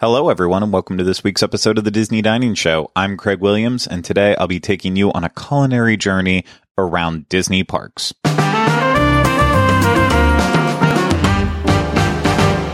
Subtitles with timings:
[0.00, 2.92] Hello, everyone, and welcome to this week's episode of the Disney Dining Show.
[2.94, 6.44] I'm Craig Williams, and today I'll be taking you on a culinary journey
[6.78, 8.12] around Disney parks.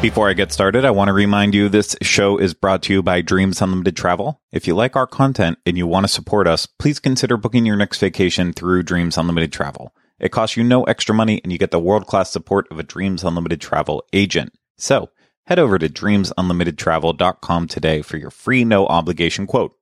[0.02, 3.02] Before I get started, I want to remind you this show is brought to you
[3.02, 4.42] by Dreams Unlimited Travel.
[4.52, 7.76] If you like our content and you want to support us, please consider booking your
[7.76, 9.94] next vacation through Dreams Unlimited Travel.
[10.20, 12.82] It costs you no extra money and you get the world class support of a
[12.82, 14.52] Dreams Unlimited Travel agent.
[14.76, 15.08] So,
[15.46, 19.76] head over to dreamsunlimitedtravel.com today for your free no obligation quote.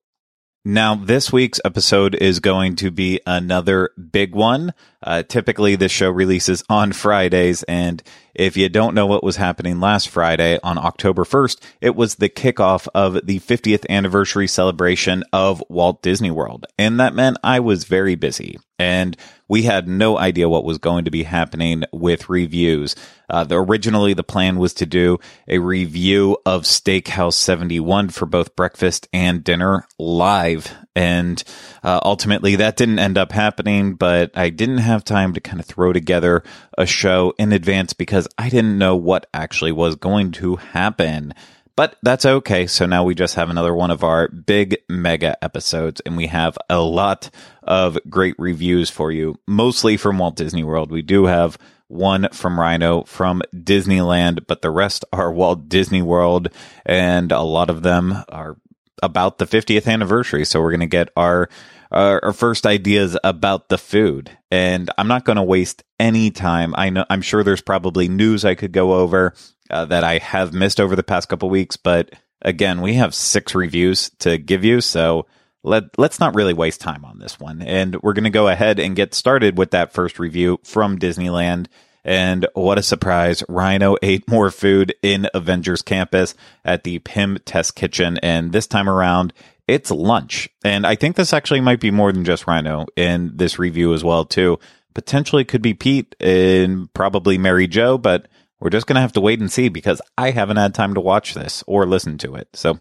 [0.64, 4.72] Now, this week's episode is going to be another big one.
[5.02, 8.00] Uh, typically, this show releases on Fridays, and
[8.33, 12.28] if you don't know what was happening last Friday on October 1st, it was the
[12.28, 16.66] kickoff of the 50th anniversary celebration of Walt Disney World.
[16.78, 19.16] And that meant I was very busy and
[19.48, 22.97] we had no idea what was going to be happening with reviews.
[23.32, 25.18] Uh, the, originally, the plan was to do
[25.48, 30.70] a review of Steakhouse 71 for both breakfast and dinner live.
[30.95, 31.42] And
[31.83, 35.64] uh, ultimately, that didn't end up happening, but I didn't have time to kind of
[35.64, 36.42] throw together
[36.77, 41.33] a show in advance because I didn't know what actually was going to happen.
[41.75, 42.66] But that's okay.
[42.66, 46.58] So now we just have another one of our big mega episodes, and we have
[46.69, 47.30] a lot
[47.62, 50.91] of great reviews for you, mostly from Walt Disney World.
[50.91, 51.56] We do have
[51.92, 56.48] one from Rhino from Disneyland, but the rest are Walt Disney World,
[56.86, 58.56] and a lot of them are
[59.02, 60.44] about the 50th anniversary.
[60.44, 61.48] So we're going to get our
[61.90, 64.30] our first ideas about the food.
[64.50, 66.74] And I'm not going to waste any time.
[66.74, 69.34] I know I'm sure there's probably news I could go over
[69.68, 73.54] uh, that I have missed over the past couple weeks, but again, we have six
[73.54, 75.26] reviews to give you, so
[75.62, 77.62] let let's not really waste time on this one.
[77.62, 81.66] And we're going to go ahead and get started with that first review from Disneyland.
[82.04, 83.44] And what a surprise.
[83.48, 88.19] Rhino ate more food in Avengers Campus at the Pym Test Kitchen.
[88.19, 89.32] And this time around,
[89.69, 90.48] it's lunch.
[90.64, 94.02] And I think this actually might be more than just Rhino in this review as
[94.02, 94.58] well, too.
[94.94, 98.26] Potentially could be Pete and probably Mary Jo, but
[98.58, 101.00] we're just going to have to wait and see because I haven't had time to
[101.00, 102.48] watch this or listen to it.
[102.54, 102.81] So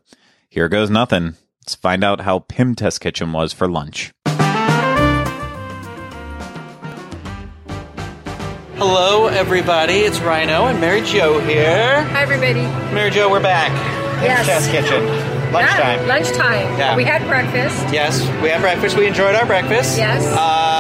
[0.50, 1.36] here goes nothing.
[1.72, 4.12] Let's find out how Pym Test Kitchen was for lunch.
[8.76, 10.00] Hello, everybody.
[10.00, 12.04] It's Rhino and Mary Jo here.
[12.04, 12.64] Hi, everybody.
[12.94, 13.70] Mary Jo, we're back.
[14.20, 14.46] Pym Yes.
[14.48, 15.06] Test Kitchen.
[15.54, 16.00] Lunchtime.
[16.00, 16.78] Yeah, lunchtime.
[16.78, 16.98] Yeah.
[16.98, 17.94] We had breakfast.
[17.94, 18.98] Yes, we had breakfast.
[18.98, 19.98] We enjoyed our breakfast.
[19.98, 20.26] Yes.
[20.28, 20.71] Um,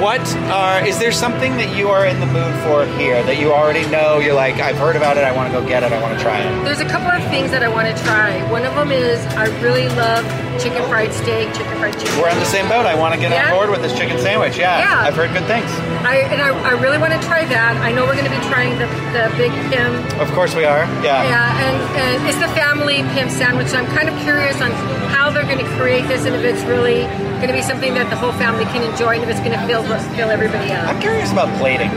[0.00, 0.20] what
[0.50, 0.84] are?
[0.86, 4.18] Is there something that you are in the mood for here that you already know?
[4.18, 5.24] You're like, I've heard about it.
[5.24, 5.92] I want to go get it.
[5.92, 6.64] I want to try it.
[6.64, 8.38] There's a couple of things that I want to try.
[8.50, 10.24] One of them is I really love
[10.62, 12.18] chicken fried steak, chicken fried chicken.
[12.18, 12.86] We're on the same boat.
[12.86, 13.50] I want to get Yeah.
[13.50, 14.56] on board with this chicken sandwich.
[14.58, 15.06] Yeah, Yeah.
[15.06, 15.70] I've heard good things.
[16.06, 17.76] I and I, I really want to try that.
[17.78, 19.92] I know we're going to be trying the, the big Pym.
[20.20, 20.84] Of course we are.
[21.02, 21.22] Yeah.
[21.26, 23.68] Yeah, and, and it's the family Pym sandwich.
[23.68, 24.70] So I'm kind of curious on
[25.10, 27.02] how they're going to create this and if it's really
[27.38, 29.62] going to be something that the whole family can enjoy and if it's going to
[29.66, 29.82] fill
[30.16, 31.90] fill everybody I'm curious about plating.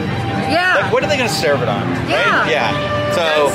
[0.48, 0.80] Yeah.
[0.82, 1.84] Like, what are they going to serve it on?
[2.10, 2.42] Yeah.
[2.44, 2.52] Right?
[2.52, 2.72] Yeah.
[3.16, 3.52] So,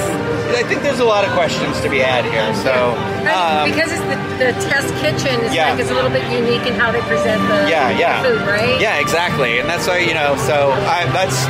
[0.56, 2.48] I think there's a lot of questions to be had here.
[2.62, 5.70] So, And um, because it's the, the test kitchen, it's Yeah.
[5.72, 8.46] like it's a little bit unique in how they present the, yeah, yeah, the food,
[8.46, 8.80] right?
[8.80, 9.58] Yeah, exactly.
[9.58, 10.36] And that's why you know.
[10.46, 11.44] So, I that's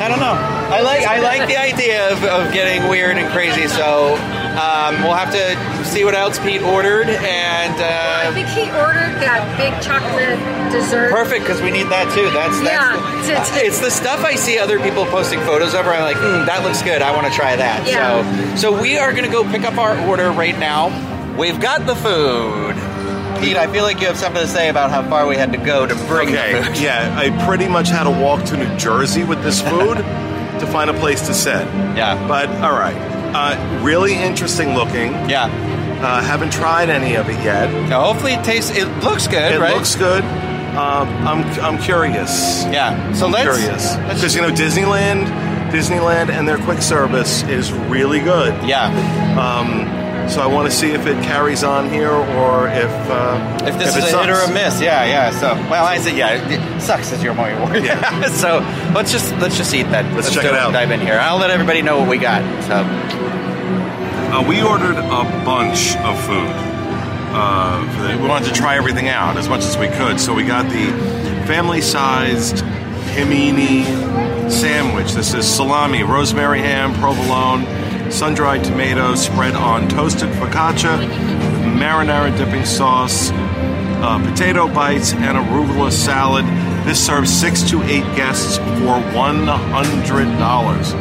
[0.00, 0.34] I don't know.
[0.72, 3.68] I like I like the idea of, of getting weird and crazy.
[3.68, 4.16] So,
[4.58, 7.74] um, we'll have to see what else Pete ordered and.
[7.80, 10.38] I Uh, think he ordered that big chocolate
[10.72, 11.10] dessert.
[11.10, 12.30] Perfect, because we need that too.
[12.30, 15.74] That's, that's Yeah, the, to- to- it's the stuff I see other people posting photos
[15.74, 15.86] of.
[15.86, 17.02] Where I'm like, mm, that looks good.
[17.02, 17.86] I want to try that.
[17.86, 18.56] Yeah.
[18.56, 20.88] So, so we are going to go pick up our order right now.
[21.38, 22.74] We've got the food.
[23.40, 25.58] Pete, I feel like you have something to say about how far we had to
[25.58, 26.76] go to bring Okay, the food.
[26.78, 29.96] yeah, I pretty much had to walk to New Jersey with this food
[30.60, 31.64] to find a place to sit.
[31.96, 32.16] Yeah.
[32.28, 32.94] But all right,
[33.34, 35.12] uh, really interesting looking.
[35.28, 35.46] Yeah.
[36.02, 37.70] Uh, haven't tried any of it yet.
[37.88, 38.70] Now, hopefully it tastes.
[38.74, 39.74] It looks good, It right?
[39.74, 40.22] looks good.
[40.24, 42.62] Um, I'm I'm curious.
[42.64, 43.12] Yeah.
[43.12, 43.58] So I'm let's.
[43.58, 45.26] curious because you know Disneyland,
[45.70, 48.54] Disneyland, and their quick service is really good.
[48.66, 48.86] Yeah.
[49.38, 53.78] Um, so I want to see if it carries on here or if uh, If
[53.78, 54.50] this it is a hit or sucks.
[54.50, 55.30] a miss, yeah, yeah.
[55.32, 57.82] So, well, I said, yeah, it sucks is your more word.
[57.84, 58.28] Yeah.
[58.28, 58.60] so
[58.94, 60.14] let's just let's just eat that.
[60.14, 60.72] Let's check it out.
[60.72, 61.18] Dive in here.
[61.20, 62.42] I'll let everybody know what we got.
[62.62, 62.84] So,
[64.32, 66.46] Uh, we ordered a bunch of food.
[67.32, 70.70] Uh, we wanted to try everything out as much as we could, so we got
[70.70, 70.86] the
[71.48, 72.58] family-sized
[73.14, 73.84] Pym-ini
[74.48, 75.12] sandwich.
[75.14, 77.66] This is salami, rosemary ham, provolone,
[78.12, 80.96] sun-dried tomatoes spread on toasted focaccia
[81.76, 86.44] marinara dipping sauce, uh, potato bites, and arugula salad.
[86.86, 90.92] This serves six to eight guests for one hundred dollars.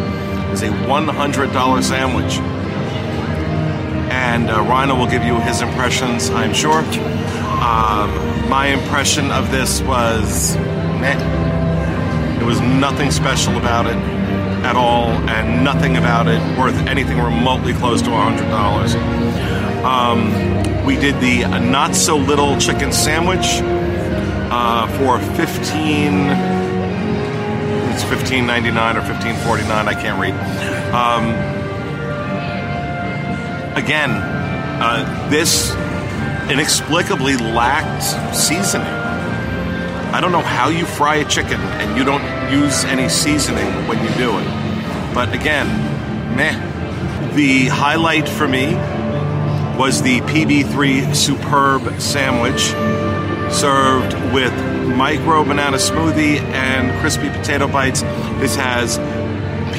[0.51, 2.39] It's a one hundred dollar sandwich
[4.29, 6.81] and uh, Rhino will give you his impressions, I'm sure.
[6.81, 10.55] Um, my impression of this was
[11.01, 11.17] meh.
[12.45, 13.97] Was nothing special about it
[14.65, 19.83] at all, and nothing about it worth anything remotely close to $100.
[19.83, 23.61] Um, we did the not so little chicken sandwich
[24.51, 26.59] uh, for 15
[27.91, 30.33] it's 15.99 or 15.49 i can't read
[30.93, 31.58] um,
[33.79, 35.71] again uh, this
[36.51, 38.87] inexplicably lacked seasoning
[40.13, 43.97] i don't know how you fry a chicken and you don't use any seasoning when
[44.03, 44.45] you do it
[45.13, 45.67] but again
[46.35, 46.53] meh
[47.35, 48.75] the highlight for me
[49.77, 52.73] was the pb3 superb sandwich
[53.51, 54.53] served with
[54.99, 58.01] micro banana smoothie and crispy potato bites.
[58.41, 58.97] This has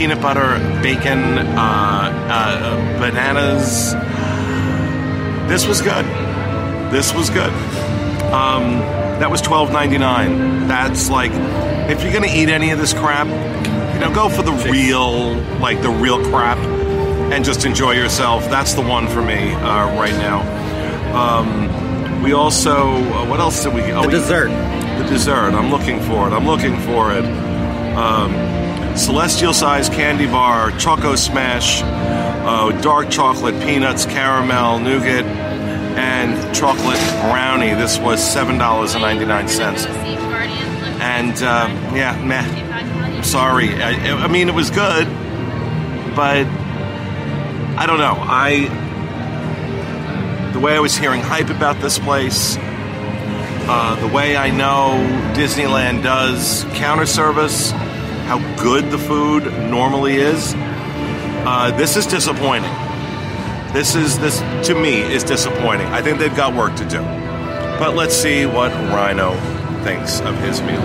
[0.00, 3.93] peanut butter, bacon, uh, uh, bananas.
[5.47, 6.06] This was good.
[6.91, 7.52] This was good.
[8.32, 8.79] Um,
[9.20, 10.67] that was twelve ninety nine.
[10.69, 11.31] That's like,
[11.91, 13.26] if you're gonna eat any of this crap,
[13.93, 18.44] you know, go for the real, like the real crap, and just enjoy yourself.
[18.49, 20.41] That's the one for me uh, right now.
[21.14, 23.82] Um, we also, uh, what else did we?
[23.93, 24.49] Oh, The we- dessert.
[24.49, 25.52] the dessert.
[25.52, 26.32] I'm looking for it.
[26.32, 27.25] I'm looking for it.
[27.97, 28.32] Um,
[28.96, 35.25] celestial size candy bar, choco smash, uh, dark chocolate, peanuts, caramel, nougat,
[35.96, 37.75] and chocolate brownie.
[37.75, 39.87] This was seven dollars and ninety nine cents.
[39.87, 42.40] And uh, yeah, meh.
[42.40, 43.75] I'm sorry.
[43.82, 45.06] I, I mean, it was good,
[46.14, 46.46] but
[47.76, 48.16] I don't know.
[48.19, 48.69] I
[50.52, 52.56] the way I was hearing hype about this place.
[53.72, 54.96] Uh, the way I know
[55.34, 57.72] Disneyland does counter service,
[58.30, 62.70] how good the food normally is, uh, this is disappointing.
[63.72, 64.38] This is this
[64.68, 65.88] to me is disappointing.
[65.88, 67.00] I think they've got work to do.
[67.80, 69.34] But let's see what Rhino
[69.82, 70.80] thinks of his meal.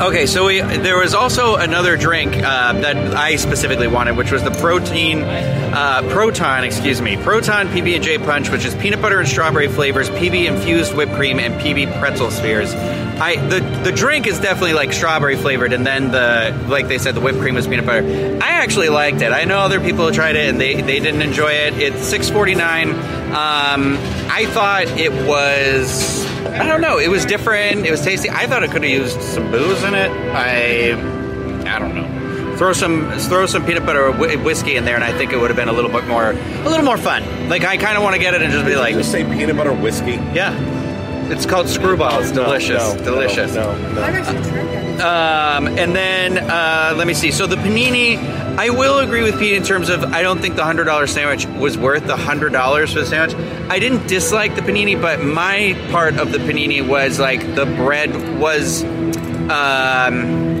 [0.00, 4.44] Okay, so we, there was also another drink uh, that I specifically wanted, which was
[4.44, 5.24] the protein,
[5.72, 9.68] uh, proton, excuse me, proton PB and J punch, which is peanut butter and strawberry
[9.68, 12.74] flavors, PB infused whipped cream, and PB pretzel spheres.
[12.74, 17.14] I the the drink is definitely like strawberry flavored, and then the like they said
[17.14, 18.06] the whipped cream was peanut butter.
[18.42, 19.30] I actually liked it.
[19.30, 21.74] I know other people tried it and they they didn't enjoy it.
[21.74, 22.90] It's six forty nine.
[23.30, 23.96] Um,
[24.30, 26.26] I thought it was.
[26.46, 26.98] I don't know.
[26.98, 27.86] It was different.
[27.86, 28.28] It was tasty.
[28.30, 30.10] I thought it could have used some booze in it.
[30.10, 30.92] I,
[31.74, 32.19] I don't know.
[32.60, 35.40] Throw some throw some peanut butter or whi- whiskey in there, and I think it
[35.40, 37.48] would have been a little bit more a little more fun.
[37.48, 39.56] Like I kind of want to get it and just be like, You say peanut
[39.56, 40.16] butter whiskey.
[40.34, 40.52] yeah.
[41.32, 42.20] It's called screwball.
[42.20, 42.92] It's delicious.
[42.96, 43.54] delicious.
[43.54, 44.02] No, no.
[44.02, 44.66] I've actually tried
[44.98, 45.56] that.
[45.56, 47.30] Um, and then uh, let me see.
[47.30, 48.18] So the panini,
[48.58, 51.46] I will agree with Pete in terms of I don't think the hundred dollar sandwich
[51.46, 53.34] was worth the hundred dollars for the sandwich.
[53.70, 58.38] I didn't dislike the panini, but my part of the panini was like the bread
[58.38, 58.84] was.
[59.48, 60.59] Um,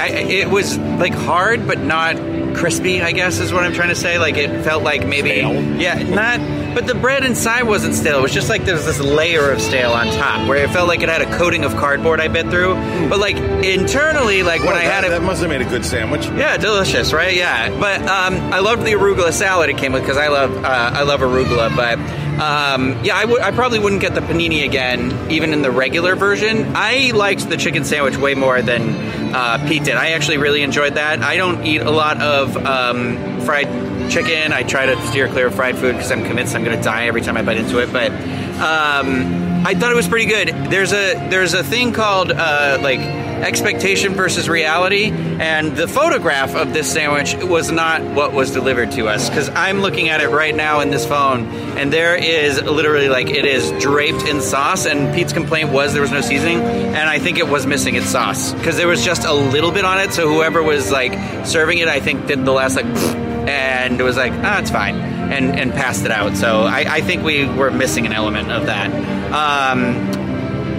[0.00, 2.16] I, it was like hard, but not
[2.56, 3.00] crispy.
[3.02, 4.18] I guess is what I'm trying to say.
[4.18, 5.40] Like it felt like maybe,
[5.80, 6.60] yeah, not.
[6.74, 8.20] But the bread inside wasn't stale.
[8.20, 10.86] It was just like there was this layer of stale on top, where it felt
[10.86, 12.74] like it had a coating of cardboard I bit through.
[13.08, 16.26] But like internally, like when I had it, that must have made a good sandwich.
[16.26, 17.34] yeah, delicious, right?
[17.34, 20.90] Yeah, but um, I loved the arugula salad it came with because I love uh,
[20.94, 21.74] I love arugula.
[21.74, 21.98] But
[22.38, 26.72] um, yeah, I probably wouldn't get the panini again, even in the regular version.
[26.74, 29.96] I liked the chicken sandwich way more than uh, Pete did.
[29.96, 31.22] I actually really enjoyed that.
[31.22, 34.52] I don't eat a lot of um, fried chicken.
[34.52, 37.06] I try to steer clear of fried food because I'm convinced I'm going to die
[37.06, 37.92] every time I bite into it.
[37.92, 40.48] But um, I thought it was pretty good.
[40.70, 43.00] There's a there's a thing called uh, like
[43.42, 49.08] expectation versus reality, and the photograph of this sandwich was not what was delivered to
[49.08, 53.08] us because I'm looking at it right now in this phone, and there is literally
[53.08, 54.86] like it is draped in sauce.
[54.86, 58.08] And Pete's complaint was there was no seasoning, and I think it was missing its
[58.08, 60.12] sauce because there was just a little bit on it.
[60.12, 62.86] So whoever was like serving it, I think did the last like
[63.48, 66.36] and it was like, ah, it's fine, and and passed it out.
[66.36, 68.90] So I, I think we were missing an element of that.
[69.32, 70.19] Um,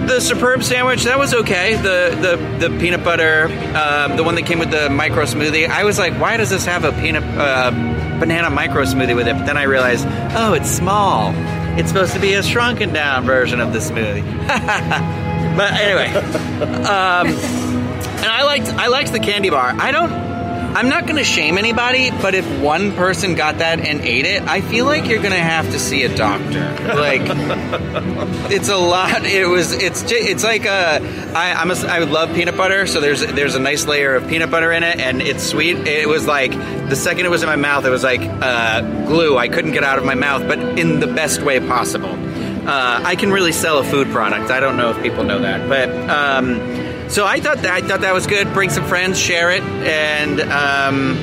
[0.06, 1.76] the superb sandwich that was okay.
[1.76, 3.44] The the the peanut butter,
[3.76, 5.68] um, the one that came with the micro smoothie.
[5.68, 7.70] I was like, why does this have a peanut uh,
[8.18, 9.34] banana micro smoothie with it?
[9.36, 10.06] But then I realized,
[10.36, 11.32] oh, it's small.
[11.78, 14.24] It's supposed to be a shrunken down version of the smoothie.
[15.56, 19.74] but anyway, um, and I liked I liked the candy bar.
[19.78, 20.31] I don't
[20.74, 24.42] I'm not going to shame anybody, but if one person got that and ate it,
[24.42, 26.60] I feel like you're going to have to see a doctor.
[26.94, 27.20] Like,
[28.50, 29.24] it's a lot.
[29.24, 29.72] It was.
[29.72, 30.02] It's.
[30.10, 31.00] It's like a.
[31.34, 31.74] I, I'm a.
[31.74, 34.82] I would love peanut butter, so there's there's a nice layer of peanut butter in
[34.82, 35.76] it, and it's sweet.
[35.86, 39.36] It was like the second it was in my mouth, it was like uh, glue.
[39.36, 42.18] I couldn't get out of my mouth, but in the best way possible.
[42.66, 44.50] Uh, I can really sell a food product.
[44.50, 45.90] I don't know if people know that, but.
[46.08, 46.81] Um,
[47.12, 48.52] so I thought that I thought that was good.
[48.52, 51.16] Bring some friends, share it, and um,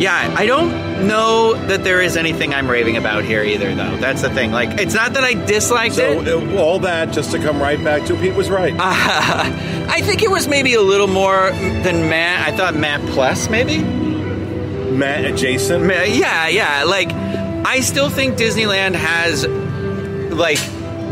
[0.00, 3.96] yeah, I don't know that there is anything I'm raving about here either, though.
[3.98, 4.50] That's the thing.
[4.52, 6.28] Like, it's not that I disliked So it.
[6.28, 8.74] uh, all that just to come right back to Pete was right.
[8.78, 12.48] I think it was maybe a little more than Matt.
[12.48, 13.82] I thought Matt plus maybe.
[13.82, 15.88] Matt and Jason.
[15.88, 16.84] Yeah, yeah.
[16.84, 20.58] Like, I still think Disneyland has like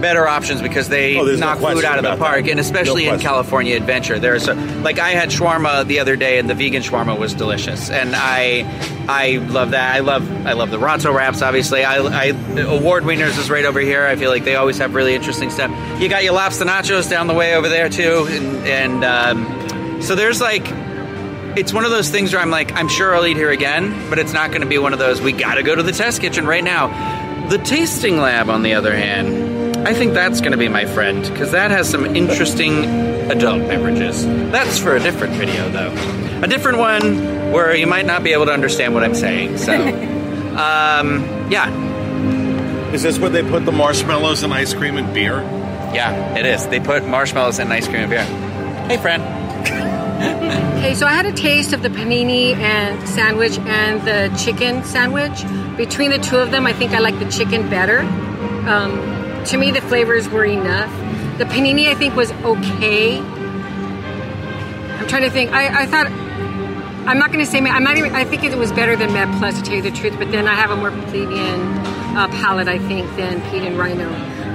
[0.03, 2.51] better options because they Oh, there's no knock food out of the park, that.
[2.51, 3.21] and especially No in.
[3.21, 4.19] California Adventure.
[4.19, 7.89] There's a, like I had shawarma the other day, and the vegan shawarma was delicious,
[7.89, 8.67] and I
[9.09, 9.95] I love that.
[9.97, 11.41] I love I love the Ronto wraps.
[11.41, 12.27] Obviously, I, I
[12.61, 14.07] award winners is right over here.
[14.07, 15.71] I feel like they always have really interesting stuff.
[16.03, 20.15] You got your lobster nachos down the way over there too, and, and um, so
[20.15, 20.67] there's like
[21.57, 24.19] it's one of those things where I'm like, I'm sure I'll eat here again, but
[24.19, 26.23] it's not going to be one of those, we got to go to the test
[26.23, 26.89] kitchen right now.
[27.51, 29.52] The tasting lab, on the other hand,
[29.85, 32.85] I think that's going to be my friend because that has some interesting
[33.31, 34.25] adult beverages.
[34.27, 35.93] That's for a different video, though.
[36.43, 39.59] A different one where you might not be able to understand what I'm saying.
[39.59, 39.73] So,
[40.57, 41.71] um, yeah,
[42.93, 45.41] Is this where they put the marshmallows and ice cream and beer?
[45.93, 46.67] yeah, it is.
[46.69, 48.25] They put marshmallows and ice cream and beer.
[48.89, 49.23] Hey, friend.
[50.23, 55.45] Okay, so I had a taste of the panini and sandwich and the chicken sandwich.
[55.77, 58.01] Between the two of them, I think I like the chicken better.
[58.69, 58.99] Um,
[59.47, 60.91] to me, the flavors were enough.
[61.39, 63.19] The panini, I think, was okay.
[64.99, 65.53] I'm trying to think.
[65.53, 66.07] I, I thought
[67.09, 67.61] I'm not going to say.
[67.61, 68.15] ma- I'm not even.
[68.15, 70.15] I think it was better than Med Plus to tell you the truth.
[70.19, 71.61] But then I have a more plebeian
[72.17, 74.09] uh, palate, I think, than Pete and Rhino.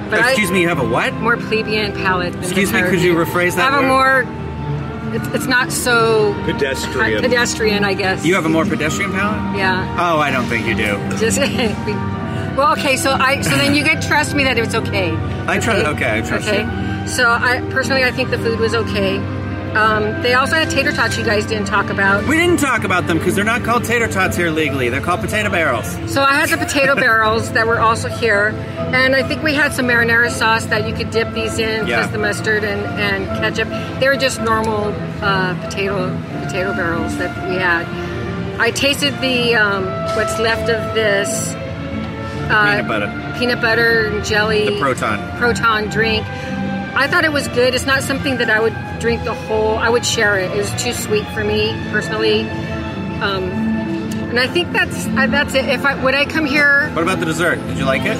[0.10, 1.14] But I- Excuse me, you have a what?
[1.16, 2.34] more plebeian palate.
[2.34, 4.22] Than Excuse me, could you rephrase that I have word?
[4.28, 4.48] a more.
[5.16, 7.22] It's, it's not so Pedestrian.
[7.22, 8.26] pedestrian, I guess.
[8.26, 9.58] You have a more pedestrian palate?
[9.58, 9.96] yeah.
[9.98, 10.98] Oh, I don't think you do.
[11.18, 11.38] Just
[12.58, 12.98] well, okay.
[12.98, 15.14] So I so then you can trust me that it's okay.
[15.48, 17.06] I trust- okay, I trust okay.
[17.08, 19.18] So I personally, I think the food was okay.
[19.76, 21.18] Um, they also had tater tots.
[21.18, 22.26] You guys didn't talk about.
[22.28, 24.90] We didn't talk about them because they're not called tater tots here legally.
[24.90, 25.86] They're called potato barrels.
[26.12, 28.48] So I had the potato barrels that were also here,
[28.78, 32.00] and I think we had some marinara sauce that you could dip these in, Yeah.
[32.00, 33.68] plus the mustard and, and ketchup.
[34.00, 34.86] They were just normal
[35.22, 36.10] uh, potato
[36.44, 37.86] potato barrels that we had.
[38.60, 39.84] I tasted the um,
[40.16, 41.54] what's left of this
[42.50, 43.36] uh, Peanut butter.
[43.40, 45.38] peanut butter and jelly The Proton.
[45.38, 46.26] proton drink.
[46.96, 47.76] I thought it was good.
[47.76, 49.78] It's not something that I would drink the whole.
[49.78, 50.50] I would share it.
[50.52, 52.42] It was too sweet for me personally.
[53.22, 53.44] Um,
[54.30, 55.66] and I think that's uh, that's it.
[55.66, 57.56] If I would I come here, What about the dessert?
[57.68, 58.18] Did you like it?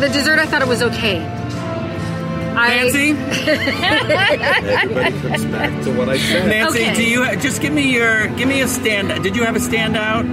[0.00, 1.24] the dessert I thought it was okay.
[2.58, 3.10] I, Nancy?
[3.90, 6.48] Everybody comes back to what I said.
[6.48, 6.94] Nancy, Okay.
[6.94, 9.22] do you just give me your give me a stand?
[9.22, 10.24] Did you have a standout?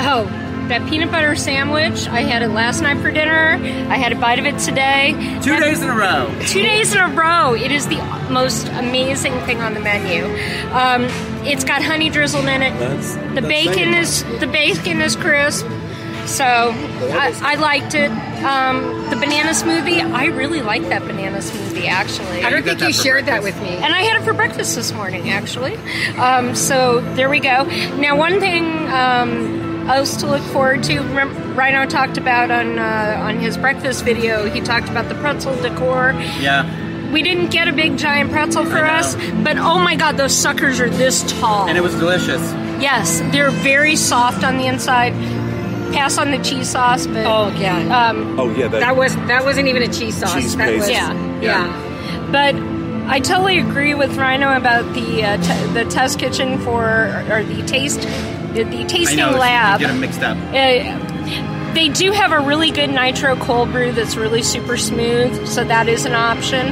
[0.00, 0.24] Oh,
[0.68, 2.08] that peanut butter sandwich.
[2.08, 3.52] I had it last night for dinner.
[3.90, 5.12] I had a bite of it today.
[5.42, 6.34] Two And days in a row.
[6.46, 7.54] Two days in a row.
[7.54, 7.98] It is the
[8.30, 10.24] most amazing thing on the menu.
[10.72, 11.04] Um,
[11.46, 12.78] it's got honey drizzled in it.
[12.78, 15.66] That's- the that's bacon saying is the bacon is crisp.
[16.26, 18.10] So I, I liked it.
[18.42, 20.00] Um, the banana smoothie.
[20.12, 22.42] I really like that banana smoothie actually.
[22.42, 23.68] I don't think you for shared that with me.
[23.68, 25.76] And I had it for breakfast this morning, actually.
[26.16, 27.62] Um, so there we go.
[27.96, 30.98] Now, one thing um, else to look forward to.
[31.00, 34.48] Remember, Rhino talked about on uh, on his breakfast video.
[34.50, 36.12] He talked about the pretzel decor.
[36.40, 36.84] Yeah.
[37.12, 40.80] We didn't get a big giant pretzel for us, but oh my god, those suckers
[40.80, 41.68] are this tall.
[41.68, 42.40] And it was delicious.
[42.82, 45.12] yes, they're very soft on the inside.
[45.94, 48.08] Pass on the cheese sauce, but Oh yeah.
[48.10, 50.34] um, Oh yeah, that, that was that wasn't even a cheese sauce.
[50.34, 50.80] Cheese that paste.
[50.80, 51.40] was Yeah.
[51.40, 52.28] yeah.
[52.32, 52.56] But
[53.08, 56.84] I totally agree with Rhino about the uh, t- the test kitchen for
[57.30, 58.00] or the taste
[58.56, 59.80] the, the tasting lab.
[59.80, 60.36] You get them mixed up.
[60.48, 65.62] Uh, they do have a really good nitro cold brew that's really super smooth, so
[65.62, 66.68] that is an option.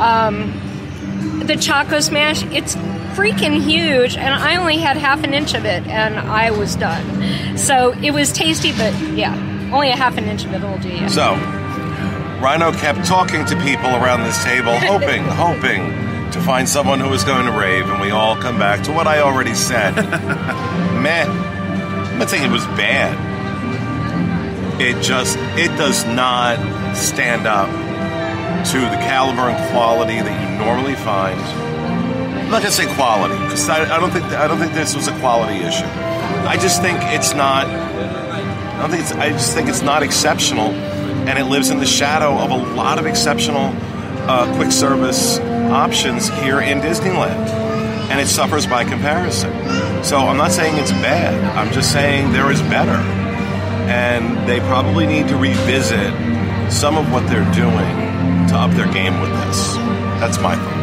[0.00, 2.74] Um, the Choco Smash, it's
[3.16, 7.58] freaking huge, and I only had half an inch of it, and I was done.
[7.58, 9.34] So it was tasty, but yeah,
[9.72, 11.08] only a half an inch of it will do you.
[11.10, 11.34] So,
[12.40, 17.24] Rhino kept talking to people around this table, hoping, hoping to find someone who was
[17.24, 19.94] going to rave, and we all come back to what I already said.
[21.02, 21.26] Meh.
[21.26, 23.14] I'm not saying it was bad.
[24.80, 26.56] It just, it does not
[26.96, 31.40] stand up to the caliber and quality that you normally find.
[31.40, 35.08] I'm not gonna say quality because I, I don't think I don't think this was
[35.08, 35.84] a quality issue.
[35.84, 37.66] I just think it's not.
[37.66, 39.12] I don't think it's.
[39.12, 42.98] I just think it's not exceptional, and it lives in the shadow of a lot
[42.98, 43.72] of exceptional
[44.28, 45.38] uh, quick service
[45.70, 47.48] options here in Disneyland,
[48.10, 49.52] and it suffers by comparison.
[50.04, 51.34] So I'm not saying it's bad.
[51.56, 52.98] I'm just saying there is better,
[53.88, 56.12] and they probably need to revisit
[56.72, 59.74] some of what they're doing to up their game with this.
[60.20, 60.76] That's my thought.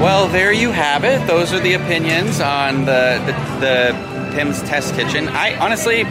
[0.00, 1.26] Well, there you have it.
[1.26, 5.28] Those are the opinions on the the, the Pym's Test Kitchen.
[5.28, 6.04] I honestly,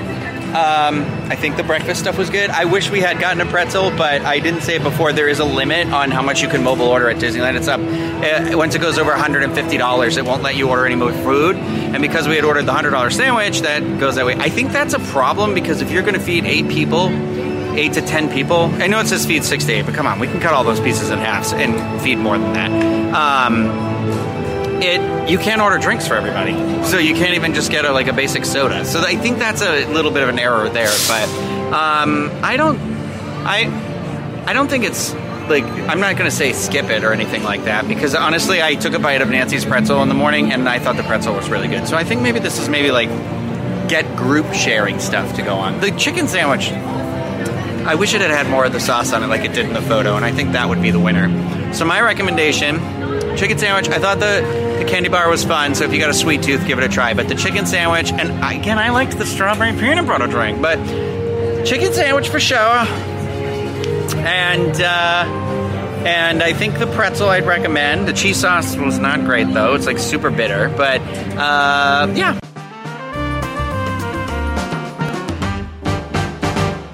[0.50, 2.50] um, I think the breakfast stuff was good.
[2.50, 5.14] I wish we had gotten a pretzel, but I didn't say it before.
[5.14, 7.56] There is a limit on how much you can mobile order at Disneyland.
[7.56, 10.18] It's up uh, once it goes over 150 dollars.
[10.18, 11.56] It won't let you order any more food.
[11.56, 14.36] And because we had ordered the hundred dollar sandwich, that goes that way.
[14.36, 17.10] I think that's a problem because if you're going to feed eight people.
[17.70, 18.64] Eight to ten people.
[18.82, 20.64] I know it says feed six to eight, but come on, we can cut all
[20.64, 22.72] those pieces in half and feed more than that.
[23.14, 23.89] Um,
[24.84, 26.54] it you can't order drinks for everybody,
[26.86, 28.86] so you can't even just get a, like a basic soda.
[28.86, 30.92] So I think that's a little bit of an error there.
[31.08, 31.30] But
[31.74, 32.80] um, I don't,
[33.46, 35.14] I, I don't think it's
[35.50, 38.76] like I'm not going to say skip it or anything like that because honestly, I
[38.76, 41.50] took a bite of Nancy's pretzel in the morning and I thought the pretzel was
[41.50, 41.88] really good.
[41.88, 43.10] So I think maybe this is maybe like
[43.90, 45.80] get group sharing stuff to go on.
[45.82, 46.72] The chicken sandwich.
[46.72, 49.74] I wish it had had more of the sauce on it like it did in
[49.74, 51.74] the photo, and I think that would be the winner.
[51.74, 52.76] So my recommendation,
[53.38, 53.90] chicken sandwich.
[53.90, 56.66] I thought the, the candy bar was fun, so if you got a sweet tooth,
[56.66, 57.14] give it a try.
[57.14, 60.78] But the chicken sandwich, and again, I liked the strawberry peanut butter drink, but
[61.66, 62.86] chicken sandwich for sure.
[64.18, 65.26] And uh,
[66.06, 68.08] and I think the pretzel I'd recommend.
[68.08, 70.70] The cheese sauce was not great though; it's like super bitter.
[70.70, 71.02] But
[71.38, 72.40] uh, yeah,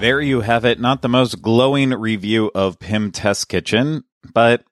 [0.05, 0.79] There you have it.
[0.79, 4.03] Not the most glowing review of Pym Test Kitchen,
[4.35, 4.63] but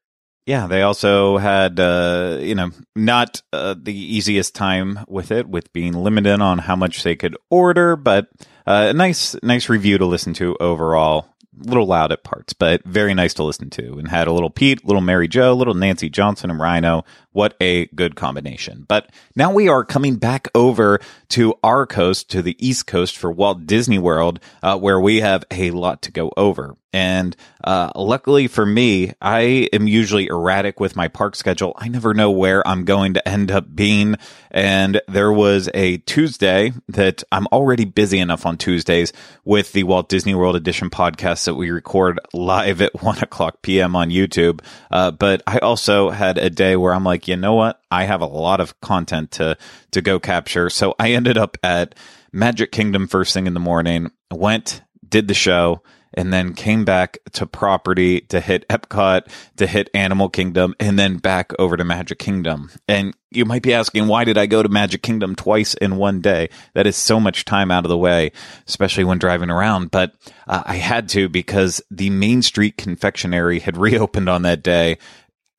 [0.46, 5.72] yeah, they also had, uh, you know, not uh, the easiest time with it, with
[5.72, 8.28] being limited on how much they could order, but
[8.68, 11.30] uh, a nice, nice review to listen to overall.
[11.64, 14.00] A little loud at parts, but very nice to listen to.
[14.00, 17.06] And had a little Pete, little Mary Jo, little Nancy Johnson, and Rhino.
[17.34, 18.86] What a good combination.
[18.88, 21.00] But now we are coming back over
[21.30, 25.44] to our coast, to the East Coast for Walt Disney World, uh, where we have
[25.52, 26.78] a lot to go over.
[26.94, 31.74] And uh, luckily for me, I am usually erratic with my park schedule.
[31.76, 34.16] I never know where I'm going to end up being.
[34.52, 39.12] And there was a Tuesday that I'm already busy enough on Tuesdays
[39.44, 43.96] with the Walt Disney World Edition podcast that we record live at 1 o'clock p.m.
[43.96, 44.62] on YouTube.
[44.92, 47.82] Uh, but I also had a day where I'm like, you know what?
[47.92, 49.58] I have a lot of content to,
[49.92, 50.70] to go capture.
[50.70, 51.96] So I ended up at
[52.32, 55.82] Magic Kingdom first thing in the morning, went, did the show,
[56.14, 61.18] and then came back to property to hit Epcot, to hit Animal Kingdom, and then
[61.18, 62.70] back over to Magic Kingdom.
[62.88, 66.22] And you might be asking, why did I go to Magic Kingdom twice in one
[66.22, 66.50] day?
[66.74, 68.32] That is so much time out of the way,
[68.68, 69.92] especially when driving around.
[69.92, 70.14] But
[70.48, 74.98] uh, I had to because the Main Street Confectionery had reopened on that day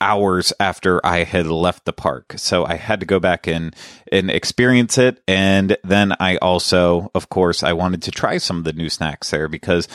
[0.01, 2.35] hours after I had left the park.
[2.37, 3.75] So I had to go back and
[4.13, 8.65] and experience it and then I also of course I wanted to try some of
[8.65, 9.89] the new snacks there because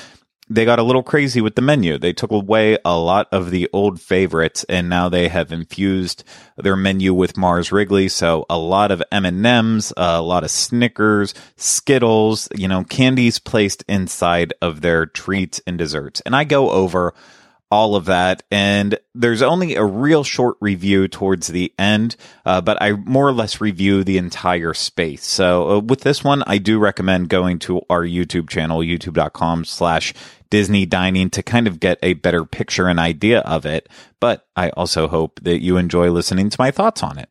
[0.50, 1.98] they got a little crazy with the menu.
[2.00, 6.24] They took away a lot of the old favorites and now they have infused
[6.58, 8.10] their menu with Mars Wrigley.
[8.10, 14.54] So a lot of M&Ms, a lot of Snickers, Skittles, you know, candies placed inside
[14.60, 16.20] of their treats and desserts.
[16.22, 17.14] And I go over
[17.72, 18.44] all of that.
[18.52, 23.34] And there's only a real short review towards the end, uh, but I more or
[23.34, 25.26] less review the entire space.
[25.26, 30.14] So uh, with this one, I do recommend going to our YouTube channel, youtube.com slash
[30.50, 33.88] Disney dining to kind of get a better picture and idea of it.
[34.20, 37.30] But I also hope that you enjoy listening to my thoughts on it.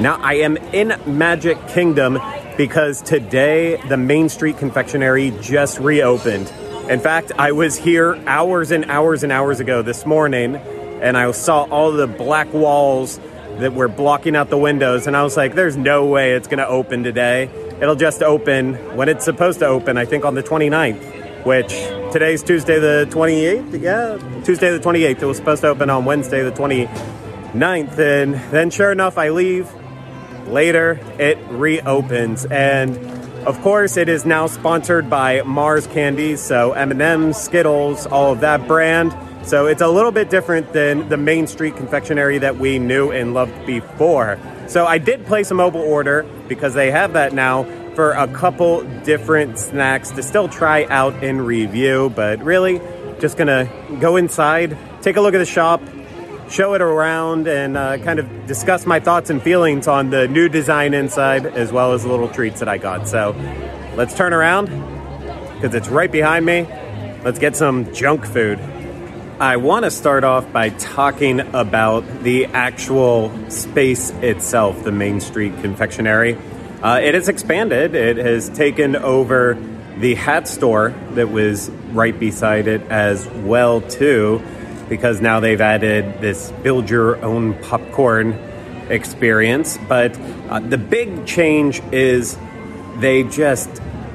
[0.00, 2.18] Now I am in Magic Kingdom
[2.60, 6.46] because today the Main Street Confectionery just reopened.
[6.90, 11.30] In fact, I was here hours and hours and hours ago this morning and I
[11.30, 13.18] saw all the black walls
[13.60, 16.58] that were blocking out the windows and I was like there's no way it's going
[16.58, 17.48] to open today.
[17.80, 21.72] It'll just open when it's supposed to open, I think on the 29th, which
[22.12, 23.80] today's Tuesday the 28th.
[23.80, 25.22] Yeah, Tuesday the 28th.
[25.22, 29.66] It was supposed to open on Wednesday the 29th and then sure enough I leave
[30.52, 32.44] later it reopens.
[32.46, 32.96] And
[33.46, 38.66] of course it is now sponsored by mars candies so m&ms skittles all of that
[38.66, 39.16] brand.
[39.46, 43.32] So it's a little bit different than the main street confectionery that we knew and
[43.32, 44.38] loved before.
[44.68, 48.84] So i did place a mobile order because they have that now for a couple
[49.02, 52.12] different snacks to still try out and review.
[52.14, 52.80] But really
[53.18, 53.68] just gonna
[54.00, 55.82] go inside take a look at the shop
[56.50, 60.48] show it around and uh, kind of discuss my thoughts and feelings on the new
[60.48, 63.08] design inside, as well as the little treats that I got.
[63.08, 63.36] So
[63.94, 64.66] let's turn around
[65.54, 66.66] because it's right behind me.
[67.24, 68.58] Let's get some junk food.
[69.38, 75.54] I want to start off by talking about the actual space itself, the Main Street
[75.62, 76.36] Confectionery.
[76.82, 77.94] Uh, it has expanded.
[77.94, 79.56] It has taken over
[79.98, 84.42] the hat store that was right beside it as well too,
[84.90, 88.32] because now they've added this build your own popcorn
[88.90, 89.78] experience.
[89.88, 92.36] But uh, the big change is
[92.96, 93.70] they just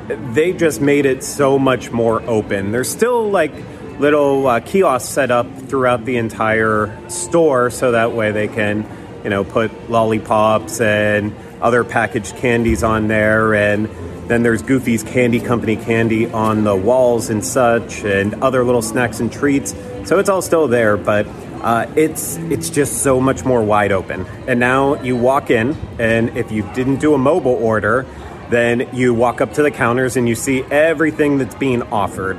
[0.07, 2.71] they just made it so much more open.
[2.71, 3.51] There's still like
[3.99, 8.85] little uh, kiosks set up throughout the entire store so that way they can,
[9.23, 13.55] you know, put lollipops and other packaged candies on there.
[13.55, 13.89] And
[14.27, 19.19] then there's Goofy's Candy Company candy on the walls and such, and other little snacks
[19.19, 19.73] and treats.
[20.05, 21.27] So it's all still there, but
[21.61, 24.25] uh, it's it's just so much more wide open.
[24.47, 28.05] And now you walk in, and if you didn't do a mobile order,
[28.49, 32.37] then you walk up to the counters and you see everything that's being offered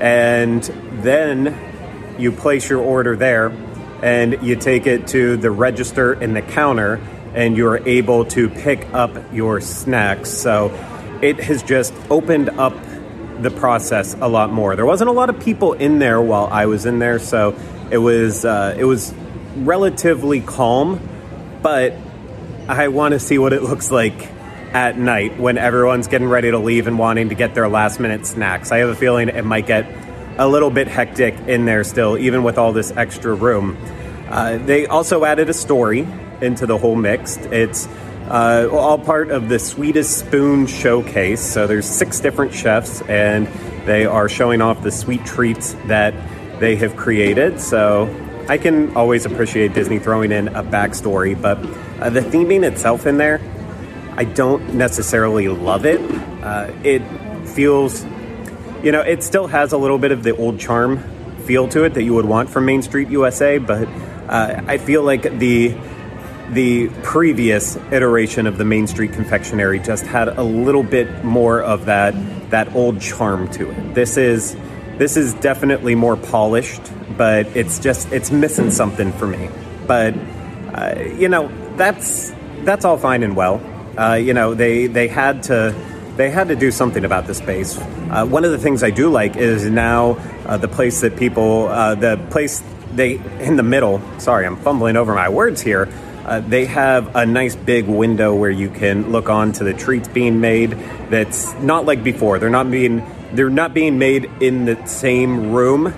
[0.00, 0.62] and
[1.02, 1.56] then
[2.18, 3.48] you place your order there
[4.02, 7.00] and you take it to the register in the counter
[7.34, 10.68] and you're able to pick up your snacks so
[11.20, 12.72] it has just opened up
[13.42, 16.66] the process a lot more there wasn't a lot of people in there while i
[16.66, 17.56] was in there so
[17.90, 19.12] it was uh, it was
[19.56, 21.00] relatively calm
[21.62, 21.94] but
[22.68, 24.28] i want to see what it looks like
[24.72, 28.26] at night when everyone's getting ready to leave and wanting to get their last minute
[28.26, 28.70] snacks.
[28.70, 29.86] I have a feeling it might get
[30.38, 33.76] a little bit hectic in there still, even with all this extra room.
[34.28, 36.06] Uh, they also added a story
[36.40, 37.36] into the whole mix.
[37.36, 37.88] It's
[38.30, 41.40] uh, all part of the Sweetest Spoon showcase.
[41.40, 43.46] So there's six different chefs, and
[43.86, 46.14] they are showing off the sweet treats that
[46.60, 47.60] they have created.
[47.60, 48.08] So
[48.48, 51.58] I can always appreciate Disney throwing in a backstory, but
[52.00, 53.40] uh, the theming itself in there
[54.20, 55.98] I don't necessarily love it.
[56.42, 57.00] Uh, it
[57.48, 58.04] feels,
[58.82, 60.98] you know, it still has a little bit of the old charm
[61.46, 63.88] feel to it that you would want from Main Street USA, but
[64.28, 65.74] uh, I feel like the
[66.52, 71.86] the previous iteration of the Main Street Confectionery just had a little bit more of
[71.86, 72.14] that
[72.50, 73.94] that old charm to it.
[73.94, 74.56] This is
[74.98, 76.82] this is definitely more polished,
[77.16, 79.48] but it's just it's missing something for me.
[79.86, 80.14] But
[80.74, 82.32] uh, you know that's
[82.64, 83.60] that's all fine and well.
[83.98, 85.74] Uh, you know, they they had to
[86.16, 87.78] they had to do something about the space.
[87.78, 90.12] Uh, one of the things I do like is now
[90.46, 94.00] uh, the place that people uh, the place they in the middle.
[94.18, 95.88] Sorry, I'm fumbling over my words here.
[96.24, 100.08] Uh, they have a nice big window where you can look on to the treats
[100.08, 100.70] being made.
[101.08, 102.38] That's not like before.
[102.38, 105.94] They're not being they're not being made in the same room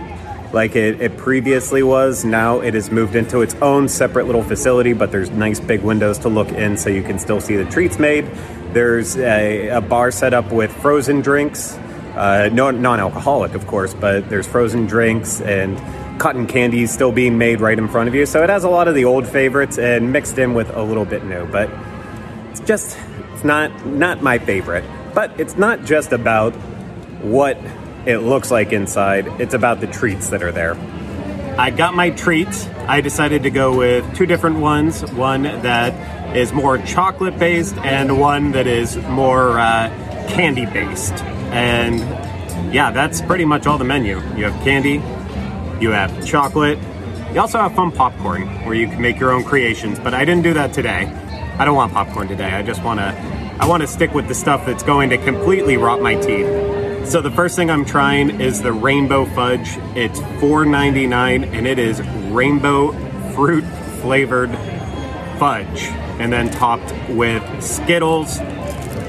[0.53, 2.25] like it, it, previously was.
[2.25, 6.19] Now it has moved into its own separate little facility, but there's nice big windows
[6.19, 8.27] to look in so you can still see the treats made.
[8.73, 11.75] There's a, a bar set up with frozen drinks,
[12.15, 15.79] uh, no, non alcoholic, of course, but there's frozen drinks and
[16.23, 18.25] cotton candy is still being made right in front of you.
[18.27, 21.05] So it has a lot of the old favorites and mixed in with a little
[21.05, 21.69] bit new, but
[22.53, 22.97] it's just,
[23.35, 24.85] it's not, not my favorite.
[25.15, 26.53] But it's not just about
[27.23, 27.59] what
[28.07, 29.27] it looks like inside.
[29.41, 30.77] It's about the treats that are there.
[31.59, 32.69] I got my treats.
[32.87, 38.21] I decided to go with two different ones one that is more chocolate based, and
[38.21, 39.89] one that is more uh,
[40.29, 41.15] candy based.
[41.51, 41.99] And
[42.73, 44.19] yeah, that's pretty much all the menu.
[44.37, 45.03] You have candy,
[45.83, 46.79] you have chocolate,
[47.33, 50.45] you also have fun popcorn where you can make your own creations, but I didn't
[50.45, 51.07] do that today.
[51.59, 52.53] I don't want popcorn today.
[52.53, 55.77] I just want to I want to stick with the stuff that's going to completely
[55.77, 57.09] rot my teeth.
[57.09, 59.77] So the first thing I'm trying is the rainbow fudge.
[59.95, 62.01] It's $4.99 and it is
[62.33, 62.93] rainbow
[63.35, 63.65] fruit
[64.01, 64.51] flavored
[65.39, 65.83] fudge
[66.19, 68.39] and then topped with Skittles.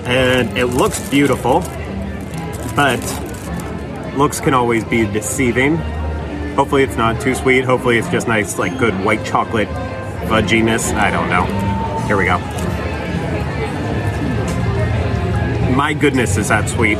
[0.05, 1.61] And it looks beautiful,
[2.75, 3.01] but
[4.17, 5.77] looks can always be deceiving.
[6.55, 7.65] Hopefully it's not too sweet.
[7.65, 9.67] Hopefully it's just nice, like good white chocolate
[10.27, 10.93] fudginess.
[10.93, 11.45] I don't know.
[12.05, 12.37] Here we go.
[15.75, 16.97] My goodness, is that sweet.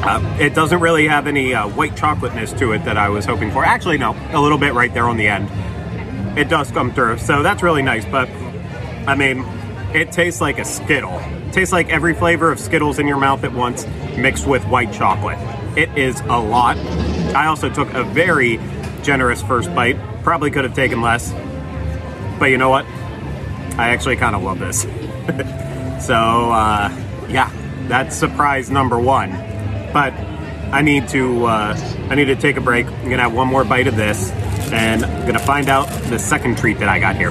[0.00, 3.50] Uh, it doesn't really have any uh, white chocolateness to it that I was hoping
[3.50, 3.64] for.
[3.64, 6.38] Actually, no, a little bit right there on the end.
[6.38, 8.06] It does come through, so that's really nice.
[8.06, 8.30] But
[9.06, 9.44] I mean,
[9.94, 11.18] it tastes like a Skittle.
[11.18, 14.92] It tastes like every flavor of Skittles in your mouth at once, mixed with white
[14.92, 15.38] chocolate.
[15.76, 16.78] It is a lot.
[17.34, 18.58] I also took a very
[19.02, 19.96] generous first bite.
[20.22, 21.32] Probably could have taken less,
[22.38, 22.84] but you know what?
[23.76, 24.82] I actually kind of love this.
[26.06, 26.94] so uh,
[27.28, 27.50] yeah,
[27.88, 29.48] that's surprise number one
[29.92, 30.12] but
[30.72, 31.76] I need to uh,
[32.10, 32.86] I need to take a break.
[32.86, 34.30] I'm gonna have one more bite of this,
[34.70, 37.30] and I'm gonna find out the second treat that I got here.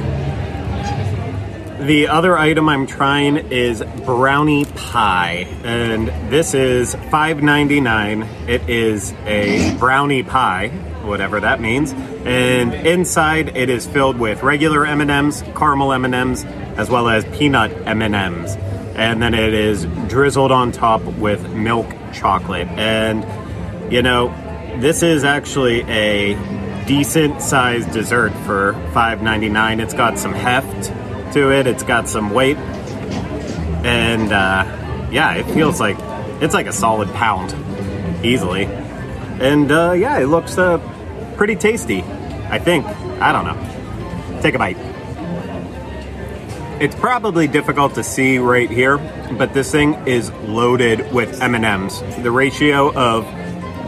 [1.88, 8.50] The other item I'm trying is brownie pie, and this is $5.99.
[8.50, 10.68] It is a brownie pie,
[11.06, 16.44] whatever that means, and inside it is filled with regular M&Ms, caramel M&Ms,
[16.76, 18.58] as well as peanut M&Ms,
[18.98, 22.68] and then it is drizzled on top with milk chocolate.
[22.68, 23.26] And
[23.90, 24.28] you know,
[24.82, 26.34] this is actually a
[26.86, 29.82] decent sized dessert for $5.99.
[29.82, 30.92] It's got some heft
[31.34, 31.68] to it.
[31.68, 35.98] It's got some weight, and uh, yeah, it feels like
[36.42, 37.56] it's like a solid pound,
[38.26, 38.66] easily.
[38.66, 40.80] And uh, yeah, it looks uh,
[41.36, 42.04] pretty tasty.
[42.50, 42.86] I think.
[43.20, 44.42] I don't know.
[44.42, 44.78] Take a bite.
[46.80, 49.00] It's probably difficult to see right here,
[49.38, 52.04] but this thing is loaded with M&Ms.
[52.22, 53.26] The ratio of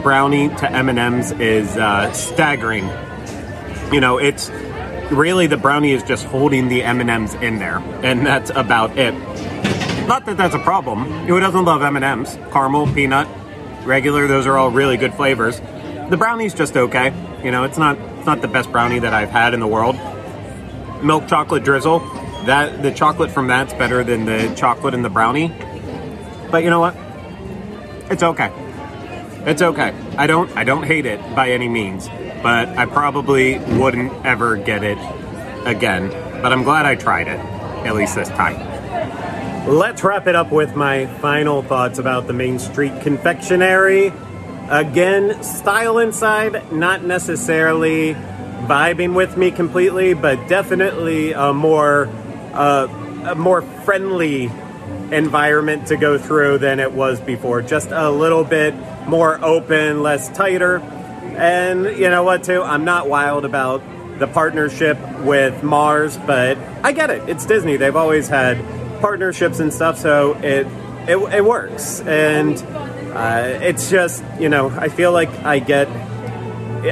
[0.02, 2.88] brownie to M&Ms is uh, staggering.
[3.92, 4.50] You know, it's
[5.10, 9.12] really the brownie is just holding the M&Ms in there, and that's about it.
[10.06, 11.04] Not that that's a problem.
[11.26, 12.38] Who doesn't love M&Ms?
[12.52, 13.28] Caramel, peanut,
[13.84, 15.60] regular, those are all really good flavors.
[16.10, 17.12] The brownie's just okay.
[17.44, 19.96] You know, it's not it's not the best brownie that I've had in the world.
[21.02, 22.00] Milk chocolate drizzle,
[22.46, 25.48] that the chocolate from that's better than the chocolate in the brownie.
[26.50, 26.96] But you know what?
[28.10, 28.50] It's okay.
[29.46, 29.94] It's okay.
[30.18, 32.08] I don't I don't hate it by any means,
[32.42, 34.98] but I probably wouldn't ever get it
[35.66, 36.10] again.
[36.42, 37.38] But I'm glad I tried it,
[37.86, 38.58] at least this time.
[39.68, 44.12] Let's wrap it up with my final thoughts about the Main Street Confectionery.
[44.70, 52.08] Again, style inside, not necessarily vibing with me completely, but definitely a more
[52.54, 52.88] uh,
[53.24, 54.50] a more friendly
[55.12, 57.62] environment to go through than it was before.
[57.62, 58.74] Just a little bit
[59.06, 60.78] more open, less tighter.
[61.36, 62.62] And you know what, too?
[62.62, 63.82] I'm not wild about
[64.18, 67.28] the partnership with Mars, but I get it.
[67.28, 67.76] It's Disney.
[67.76, 68.58] They've always had
[69.00, 70.66] partnerships and stuff, so it
[71.08, 72.00] it, it works.
[72.00, 72.56] And
[73.14, 75.88] uh, it's just, you know, I feel like I get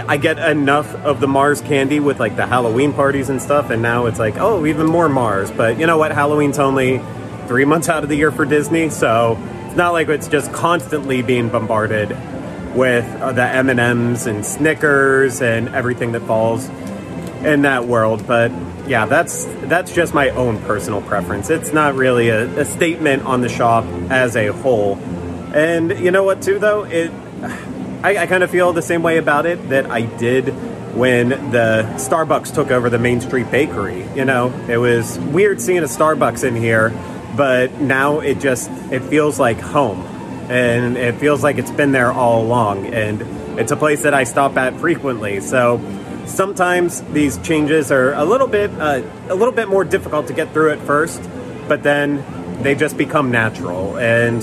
[0.06, 3.80] I get enough of the Mars candy with like the Halloween parties and stuff, and
[3.80, 5.50] now it's like, oh, even more Mars.
[5.50, 6.12] But you know what?
[6.12, 7.00] Halloween's only
[7.46, 11.22] three months out of the year for Disney, so it's not like it's just constantly
[11.22, 12.10] being bombarded
[12.74, 16.68] with uh, the M and M's and Snickers and everything that falls
[17.44, 18.26] in that world.
[18.26, 18.50] But
[18.86, 21.50] yeah, that's that's just my own personal preference.
[21.50, 24.96] It's not really a, a statement on the shop as a whole.
[25.54, 27.10] And you know what, too, though it.
[28.00, 30.50] I, I kind of feel the same way about it that I did
[30.94, 34.06] when the Starbucks took over the Main Street Bakery.
[34.14, 36.90] You know, it was weird seeing a Starbucks in here,
[37.36, 40.00] but now it just it feels like home,
[40.48, 43.22] and it feels like it's been there all along, and
[43.58, 45.40] it's a place that I stop at frequently.
[45.40, 45.80] So
[46.26, 50.52] sometimes these changes are a little bit uh, a little bit more difficult to get
[50.52, 51.22] through at first,
[51.68, 52.24] but then
[52.62, 54.42] they just become natural and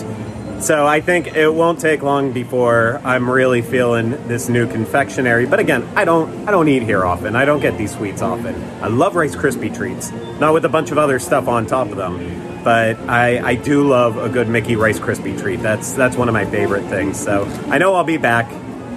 [0.59, 5.45] so I think it won't take long before I'm really feeling this new confectionery.
[5.45, 7.35] But again, I don't I don't eat here often.
[7.35, 8.55] I don't get these sweets often.
[8.81, 11.97] I love Rice Krispie treats, not with a bunch of other stuff on top of
[11.97, 12.54] them.
[12.65, 15.61] But I, I do love a good Mickey Rice Krispie treat.
[15.61, 17.19] That's that's one of my favorite things.
[17.19, 18.49] So I know I'll be back,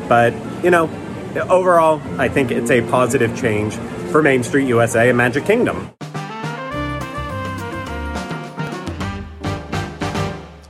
[0.08, 0.32] but
[0.64, 0.88] you know,
[1.50, 3.74] overall, I think it's a positive change
[4.10, 5.90] for Main Street USA and Magic Kingdom.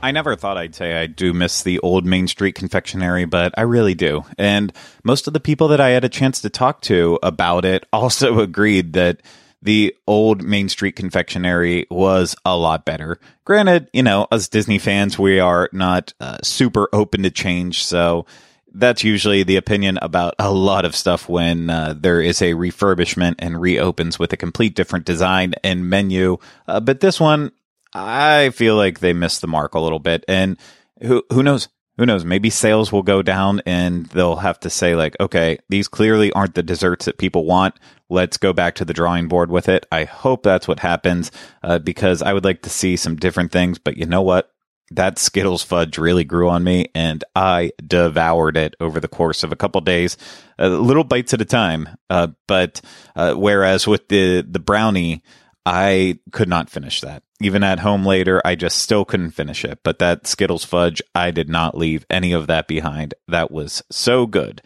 [0.01, 3.61] I never thought I'd say I do miss the old Main Street confectionery, but I
[3.61, 4.25] really do.
[4.37, 4.73] And
[5.05, 8.39] most of the people that I had a chance to talk to about it also
[8.41, 9.21] agreed that
[9.61, 13.19] the old Main Street confectionery was a lot better.
[13.43, 18.25] Granted, you know, as Disney fans, we are not uh, super open to change, so
[18.73, 23.35] that's usually the opinion about a lot of stuff when uh, there is a refurbishment
[23.39, 26.37] and reopens with a complete different design and menu.
[26.67, 27.51] Uh, but this one,
[27.93, 30.23] I feel like they missed the mark a little bit.
[30.27, 30.57] And
[31.01, 31.67] who who knows?
[31.97, 32.23] Who knows?
[32.23, 36.55] Maybe sales will go down and they'll have to say like, okay, these clearly aren't
[36.55, 37.75] the desserts that people want.
[38.09, 39.85] Let's go back to the drawing board with it.
[39.91, 41.31] I hope that's what happens
[41.63, 43.77] uh, because I would like to see some different things.
[43.77, 44.51] But you know what?
[44.91, 49.51] That Skittles fudge really grew on me, and I devoured it over the course of
[49.51, 50.17] a couple days,
[50.57, 51.89] uh, little bites at a time.
[52.09, 52.81] Uh, but
[53.15, 55.21] uh, whereas with the the brownie,
[55.63, 57.21] I could not finish that.
[57.39, 59.79] Even at home later, I just still couldn't finish it.
[59.83, 63.13] But that Skittles fudge, I did not leave any of that behind.
[63.27, 64.63] That was so good.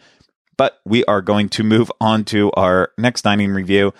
[0.56, 3.92] But we are going to move on to our next dining review.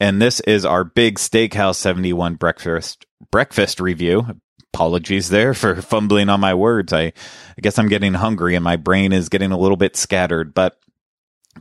[0.00, 4.40] And this is our big Steakhouse 71 breakfast breakfast review.
[4.74, 6.92] Apologies there for fumbling on my words.
[6.92, 10.54] I, I guess I'm getting hungry and my brain is getting a little bit scattered,
[10.54, 10.78] but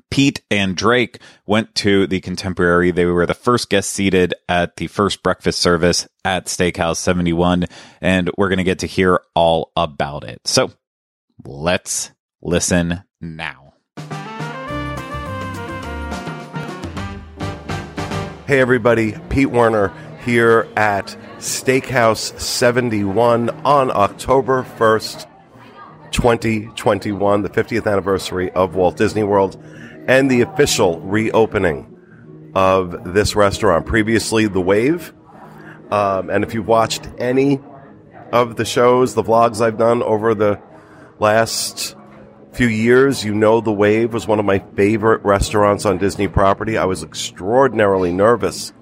[0.09, 2.91] Pete and Drake went to the Contemporary.
[2.91, 7.65] They were the first guests seated at the first breakfast service at Steakhouse 71,
[7.99, 10.41] and we're going to get to hear all about it.
[10.45, 10.71] So
[11.45, 13.70] let's listen now.
[18.51, 19.93] Hey, everybody, Pete Werner
[20.25, 25.25] here at Steakhouse 71 on October 1st,
[26.11, 29.55] 2021, the 50th anniversary of Walt Disney World
[30.05, 33.85] and the official reopening of this restaurant.
[33.85, 35.13] Previously, The Wave.
[35.89, 37.61] Um, and if you've watched any
[38.33, 40.59] of the shows, the vlogs I've done over the
[41.19, 41.95] last
[42.53, 46.77] few years, you know The Wave was one of my favorite restaurants on Disney property.
[46.77, 48.73] I was extraordinarily nervous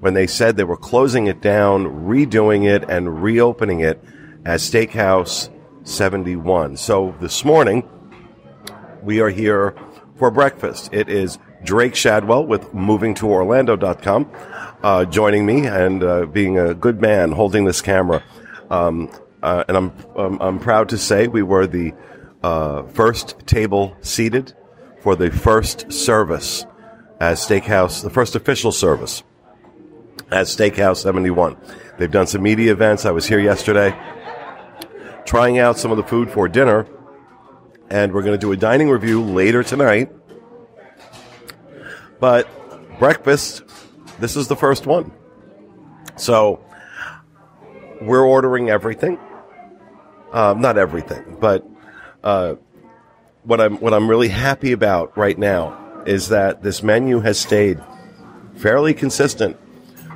[0.00, 4.02] when they said they were closing it down, redoing it, and reopening it
[4.44, 5.50] as Steakhouse
[5.84, 6.76] 71.
[6.76, 7.88] So this morning,
[9.02, 9.76] we are here
[10.16, 10.88] for breakfast.
[10.92, 14.30] It is Drake Shadwell with movingtoorlando.com
[14.82, 18.22] uh, joining me and uh, being a good man holding this camera.
[18.70, 19.10] Um,
[19.42, 21.92] uh, and I'm, um, I'm proud to say we were the
[22.42, 24.54] uh, first table seated
[25.00, 26.66] for the first service
[27.20, 29.22] as Steakhouse, the first official service
[30.30, 31.56] at Steakhouse 71.
[31.98, 33.04] They've done some media events.
[33.04, 33.96] I was here yesterday
[35.24, 36.86] trying out some of the food for dinner,
[37.88, 40.10] and we're going to do a dining review later tonight.
[42.18, 42.48] But
[42.98, 43.62] breakfast,
[44.18, 45.12] this is the first one.
[46.16, 46.64] So
[48.00, 49.18] we're ordering everything.
[50.32, 51.66] Um, not everything, but
[52.22, 52.54] uh,
[53.44, 57.80] what I'm what I'm really happy about right now is that this menu has stayed
[58.56, 59.56] fairly consistent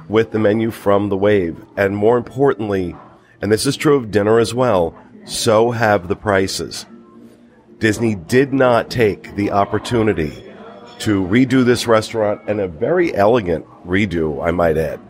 [0.08, 2.94] with the menu from the wave, and more importantly,
[3.40, 6.86] and this is true of dinner as well, so have the prices.
[7.78, 10.44] Disney did not take the opportunity
[11.00, 15.00] to redo this restaurant and a very elegant redo, I might add.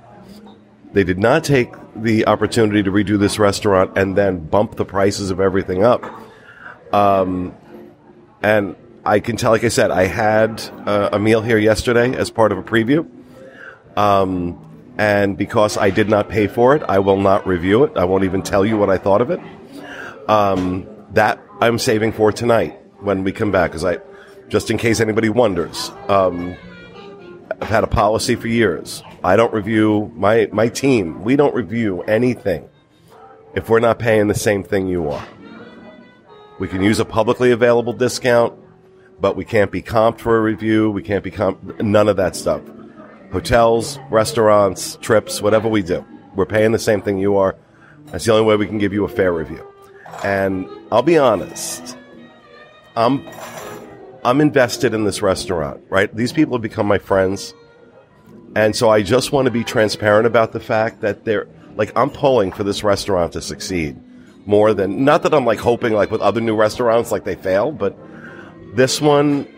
[0.93, 5.31] They did not take the opportunity to redo this restaurant and then bump the prices
[5.31, 6.03] of everything up.
[6.93, 7.55] Um,
[8.43, 12.31] and I can tell, like I said, I had uh, a meal here yesterday as
[12.31, 13.09] part of a preview.
[13.97, 14.61] Um,
[14.97, 17.97] and because I did not pay for it, I will not review it.
[17.97, 19.41] I won't even tell you what I thought of it.
[20.29, 23.99] Um, that I'm saving for tonight when we come back, because I,
[24.49, 26.57] just in case anybody wonders, um,
[27.61, 29.03] I've had a policy for years.
[29.23, 31.23] I don't review my my team.
[31.23, 32.69] We don't review anything
[33.55, 35.27] if we're not paying the same thing you are.
[36.59, 38.55] We can use a publicly available discount,
[39.21, 40.91] but we can't be comped for a review.
[40.91, 42.63] We can't be comp- none of that stuff.
[43.33, 46.05] Hotels, restaurants, trips, whatever we do,
[46.37, 47.57] we're paying the same thing you are.
[48.07, 49.67] That's the only way we can give you a fair review.
[50.23, 51.97] And I'll be honest,
[52.97, 53.29] I'm
[54.25, 56.15] I'm invested in this restaurant, right?
[56.15, 57.53] These people have become my friends.
[58.57, 62.11] And so I just want to be transparent about the fact that they're like I'm
[62.11, 64.01] pulling for this restaurant to succeed
[64.47, 67.73] more than not that I'm like hoping like with other new restaurants like they fail,
[67.73, 67.97] but
[68.75, 69.49] this one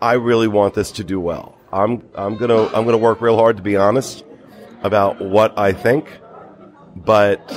[0.00, 1.56] I really want this to do well.
[1.72, 4.24] I'm I'm to I'm to work real hard to be honest
[4.82, 6.08] about what I think,
[6.94, 7.50] but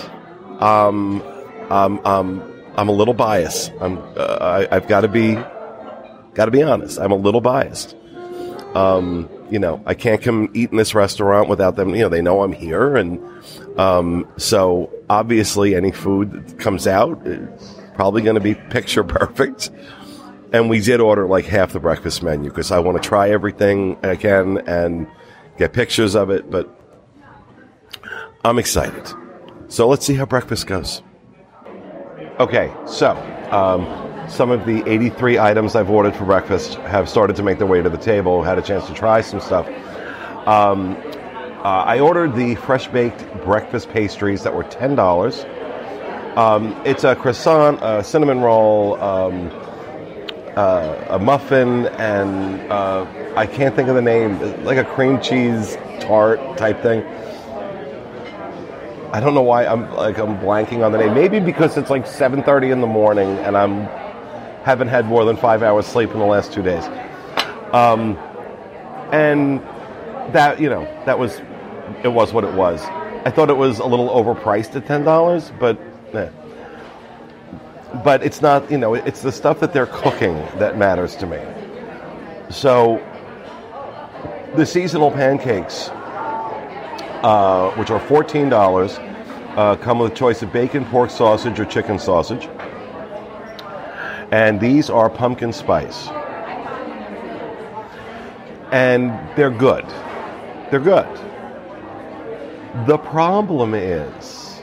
[0.60, 1.22] um
[1.70, 3.72] um um I'm a little biased.
[3.82, 4.38] I'm uh,
[4.72, 5.36] I, I've got to be
[6.34, 7.00] got to be honest.
[7.00, 7.96] I'm a little biased.
[8.74, 11.90] Um, you know, I can't come eat in this restaurant without them.
[11.90, 13.20] You know, they know I'm here, and
[13.80, 17.26] um, so obviously, any food that comes out
[18.00, 19.72] probably going to be picture perfect.
[20.54, 23.98] And we did order like half the breakfast menu because I want to try everything
[24.04, 25.06] I can and
[25.58, 26.50] get pictures of it.
[26.50, 26.70] But
[28.44, 29.14] I'm excited.
[29.68, 31.04] So let's see how breakfast goes.
[32.40, 33.12] Okay, so
[33.52, 33.84] um,
[34.30, 37.82] some of the 83 items I've ordered for breakfast have started to make their way
[37.82, 38.44] to the table.
[38.44, 39.68] Had a chance to try some stuff.
[40.48, 40.96] Um,
[41.60, 45.46] uh, I ordered the fresh baked breakfast pastries that were ten dollars.
[46.36, 49.50] Um, it's a croissant, a cinnamon roll, um,
[50.56, 54.64] uh, a muffin, and uh, I can't think of the name.
[54.64, 57.04] Like a cream cheese tart type thing.
[59.12, 61.16] I don't know why I'm like I'm blanking on the name.
[61.16, 63.90] Maybe because it's like 7:30 in the morning and I'm
[64.64, 66.84] haven't had more than five hours sleep in the last two days.
[67.74, 68.18] Um,
[69.12, 69.62] and
[70.34, 71.42] that you know that was
[72.04, 72.84] it was what it was.
[73.26, 75.80] I thought it was a little overpriced at ten dollars, but
[76.14, 76.30] eh.
[78.04, 78.70] but it's not.
[78.72, 81.40] You know, it's the stuff that they're cooking that matters to me.
[82.50, 83.04] So
[84.56, 88.98] the seasonal pancakes, uh, which are fourteen dollars,
[89.58, 92.48] uh, come with a choice of bacon, pork sausage, or chicken sausage,
[94.32, 96.10] and these are pumpkin spice.
[98.72, 99.86] and they're good.
[100.70, 101.08] They're good.
[102.86, 104.62] The problem is,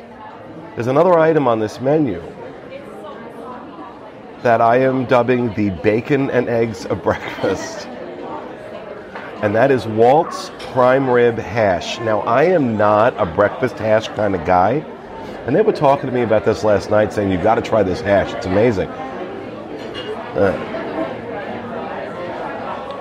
[0.74, 2.22] there's another item on this menu
[4.42, 7.88] that I am dubbing the bacon and eggs of breakfast.
[9.42, 11.98] And that is Walt's prime rib hash.
[12.00, 14.84] Now, I am not a breakfast hash kind of guy.
[15.46, 17.82] And they were talking to me about this last night, saying, You've got to try
[17.82, 18.32] this hash.
[18.34, 18.88] It's amazing.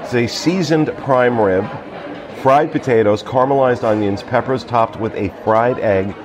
[0.01, 1.65] It's a seasoned prime rib,
[2.41, 6.15] fried potatoes, caramelized onions, peppers topped with a fried egg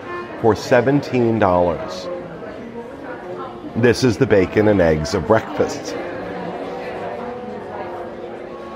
[0.41, 1.41] for $17.
[3.77, 5.97] This is the bacon and eggs of breakfast.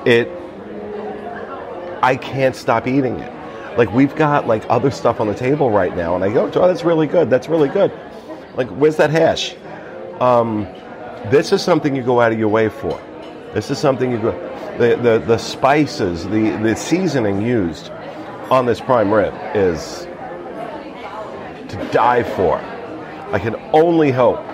[0.05, 0.31] It
[2.03, 3.33] I can't stop eating it.
[3.79, 6.69] Like we've got like other stuff on the table right now, and I go, "Oh,
[6.69, 7.31] that's really good.
[7.31, 7.91] That's really good."
[8.57, 9.57] Like, where's that hash?
[10.21, 10.67] Um,
[11.31, 13.01] this is something you go out of your way for.
[13.55, 14.33] This is something you go.
[14.79, 17.91] The the, the spices, the the seasoning used
[18.51, 20.07] on this prime rib is
[21.69, 22.59] to die for.
[23.33, 24.45] I can only hope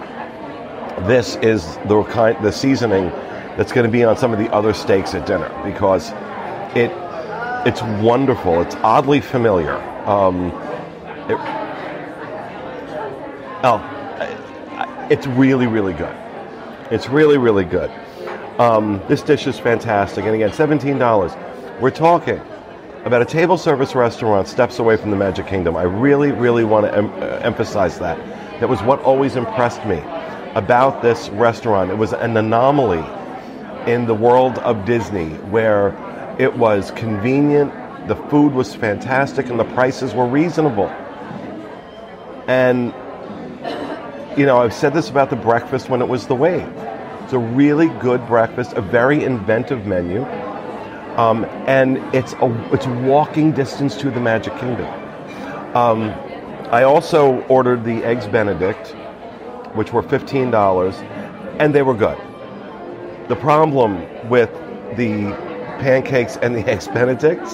[1.06, 3.08] this is the kind the seasoning
[3.56, 6.10] that's going to be on some of the other steaks at dinner because
[6.76, 6.92] it
[7.66, 8.60] it's wonderful.
[8.62, 9.76] It's oddly familiar.
[10.06, 10.46] Um,
[11.28, 11.36] it,
[13.64, 16.16] oh, it's really really good.
[16.90, 17.90] It's really really good.
[18.58, 21.32] Um, this dish is fantastic, and again, seventeen dollars.
[21.80, 22.40] We're talking
[23.04, 25.76] about a table service restaurant steps away from the Magic Kingdom.
[25.76, 28.18] I really really want to em- uh, emphasize that.
[28.60, 30.02] That was what always impressed me
[30.56, 31.90] about this restaurant.
[31.90, 33.04] It was an anomaly
[33.90, 35.96] in the world of Disney where
[36.38, 37.72] it was convenient,
[38.08, 40.88] the food was fantastic, and the prices were reasonable.
[42.48, 42.92] And,
[44.40, 46.66] you know, I've said this about the breakfast when it was the wave.
[47.24, 50.24] It's a really good breakfast, a very inventive menu,
[51.18, 54.86] um, and it's a it's walking distance to the Magic Kingdom.
[55.76, 56.04] Um,
[56.72, 58.96] I also ordered the eggs Benedict,
[59.74, 60.96] which were fifteen dollars,
[61.58, 62.16] and they were good.
[63.28, 64.50] The problem with
[64.96, 65.36] the
[65.80, 67.46] pancakes and the eggs Benedict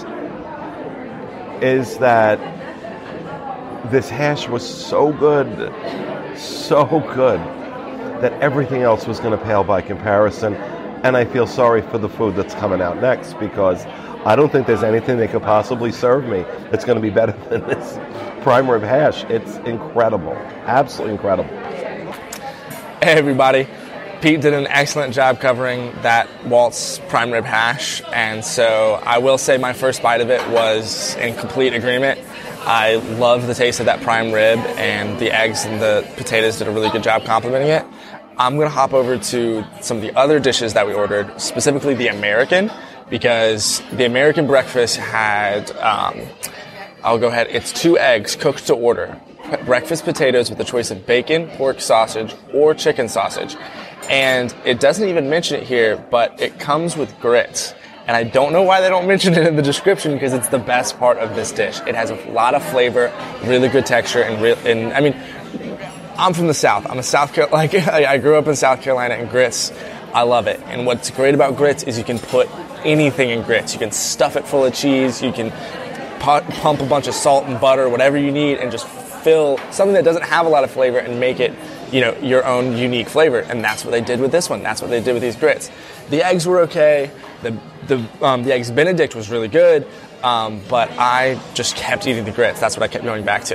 [1.65, 2.39] is that
[3.91, 5.49] this hash was so good,
[6.43, 6.85] so
[7.15, 7.41] good,
[8.21, 10.55] that everything else was going to pale by comparison.
[11.05, 13.85] And I feel sorry for the food that's coming out next because
[14.25, 17.33] I don't think there's anything they could possibly serve me that's going to be better
[17.49, 17.99] than this
[18.43, 19.25] prime rib hash.
[19.25, 20.33] It's incredible,
[20.67, 21.51] absolutely incredible.
[23.03, 23.69] Hey, everybody.
[24.21, 29.37] Pete did an excellent job covering that Walt's prime rib hash, and so I will
[29.37, 32.19] say my first bite of it was in complete agreement.
[32.67, 36.67] I love the taste of that prime rib, and the eggs and the potatoes did
[36.67, 37.85] a really good job complementing it.
[38.39, 42.09] I'm to hop over to some of the other dishes that we ordered, specifically the
[42.09, 42.73] American,
[43.09, 46.21] because the American breakfast had, um,
[47.05, 49.17] I'll go ahead, it's two eggs cooked to order.
[49.65, 53.57] Breakfast potatoes with a choice of bacon, pork sausage, or chicken sausage.
[54.11, 57.76] And it doesn't even mention it here, but it comes with grits.
[58.07, 60.59] And I don't know why they don't mention it in the description because it's the
[60.59, 61.81] best part of this dish.
[61.87, 63.13] It has a lot of flavor,
[63.45, 65.17] really good texture, and, re- and I mean,
[66.17, 66.89] I'm from the South.
[66.89, 69.73] I'm a South Carolina, like I grew up in South Carolina, and grits,
[70.15, 70.61] I love it.
[70.67, 72.49] And what's great about grits is you can put
[72.85, 73.73] anything in grits.
[73.73, 75.21] You can stuff it full of cheese.
[75.21, 75.51] You can
[76.21, 79.95] pu- pump a bunch of salt and butter, whatever you need, and just fill something
[79.95, 81.53] that doesn't have a lot of flavor and make it,
[81.91, 83.41] you know, your own unique flavor.
[83.41, 84.63] And that's what they did with this one.
[84.63, 85.71] That's what they did with these grits.
[86.11, 87.11] The eggs were okay.
[87.43, 89.87] The the um, the eggs Benedict was really good.
[90.23, 92.59] Um, but I just kept eating the grits.
[92.59, 93.55] That's what I kept going back to.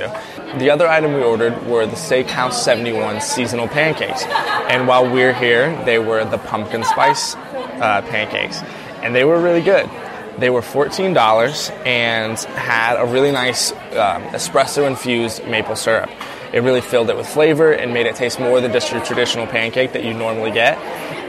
[0.58, 4.24] The other item we ordered were the Steakhouse 71 seasonal pancakes.
[4.24, 8.62] And while we're here, they were the pumpkin spice uh, pancakes.
[9.02, 9.90] And they were really good.
[10.38, 16.10] They were $14 and had a really nice um, espresso infused maple syrup.
[16.52, 19.46] It really filled it with flavor and made it taste more than just your traditional
[19.46, 20.76] pancake that you normally get.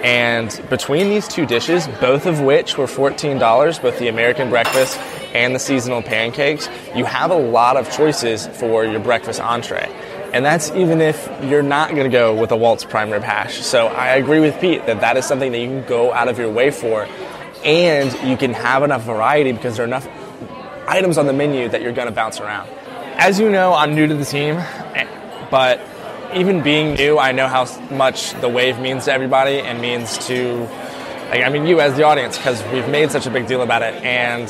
[0.03, 4.97] And between these two dishes, both of which were $14, both the American breakfast
[5.33, 9.89] and the seasonal pancakes, you have a lot of choices for your breakfast entree.
[10.33, 13.61] And that's even if you're not going to go with a Walt's prime rib hash.
[13.61, 16.37] So I agree with Pete that that is something that you can go out of
[16.37, 17.07] your way for.
[17.63, 20.05] And you can have enough variety because there are enough
[20.85, 22.69] items on the menu that you're going to bounce around.
[23.15, 24.61] As you know, I'm new to the team,
[25.49, 25.79] but
[26.33, 30.67] even being new, I know how much the wave means to everybody and means to,
[31.29, 33.81] like, I mean, you as the audience, because we've made such a big deal about
[33.81, 33.93] it.
[34.03, 34.49] And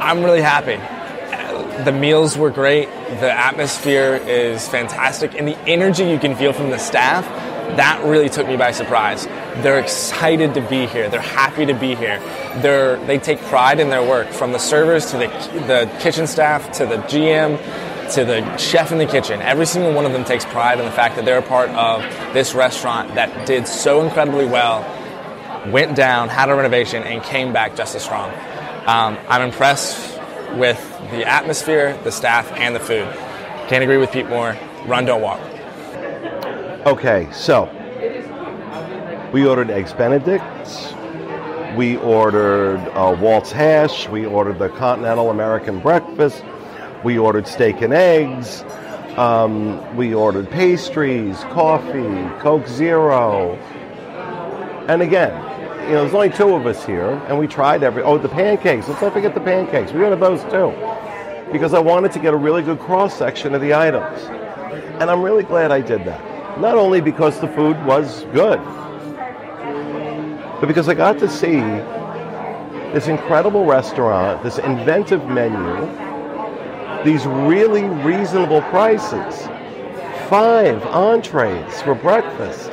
[0.00, 0.76] I'm really happy.
[1.84, 2.88] The meals were great.
[3.20, 7.26] The atmosphere is fantastic, and the energy you can feel from the staff
[7.76, 9.26] that really took me by surprise.
[9.62, 11.08] They're excited to be here.
[11.08, 12.18] They're happy to be here.
[12.60, 15.26] They're, they take pride in their work, from the servers to the,
[15.66, 17.58] the kitchen staff to the GM
[18.12, 19.42] to the chef in the kitchen.
[19.42, 22.02] Every single one of them takes pride in the fact that they're a part of
[22.32, 24.82] this restaurant that did so incredibly well,
[25.70, 28.30] went down, had a renovation, and came back just as strong.
[28.86, 30.18] Um, I'm impressed
[30.54, 33.12] with the atmosphere, the staff, and the food.
[33.68, 34.56] Can't agree with Pete more.
[34.86, 35.40] Run, don't walk.
[36.88, 37.66] Okay, so
[39.30, 40.94] we ordered eggs Benedicts.
[41.76, 44.08] We ordered uh, Walt's hash.
[44.08, 46.42] We ordered the Continental American breakfast.
[47.04, 48.62] We ordered steak and eggs.
[49.18, 53.56] Um, we ordered pastries, coffee, Coke Zero.
[54.88, 55.34] And again,
[55.82, 58.02] you know, there's only two of us here, and we tried every.
[58.02, 58.88] Oh, the pancakes.
[58.88, 59.92] Let's not forget the pancakes.
[59.92, 60.72] We ordered those too,
[61.52, 64.22] because I wanted to get a really good cross section of the items,
[65.02, 66.37] and I'm really glad I did that.
[66.60, 68.60] Not only because the food was good,
[70.60, 71.60] but because I got to see
[72.92, 75.86] this incredible restaurant, this inventive menu,
[77.04, 79.46] these really reasonable prices.
[80.28, 82.70] Five entrees for breakfast,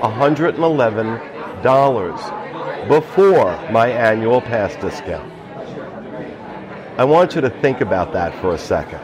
[0.00, 5.30] $111 before my annual pass discount.
[6.98, 9.00] I want you to think about that for a second.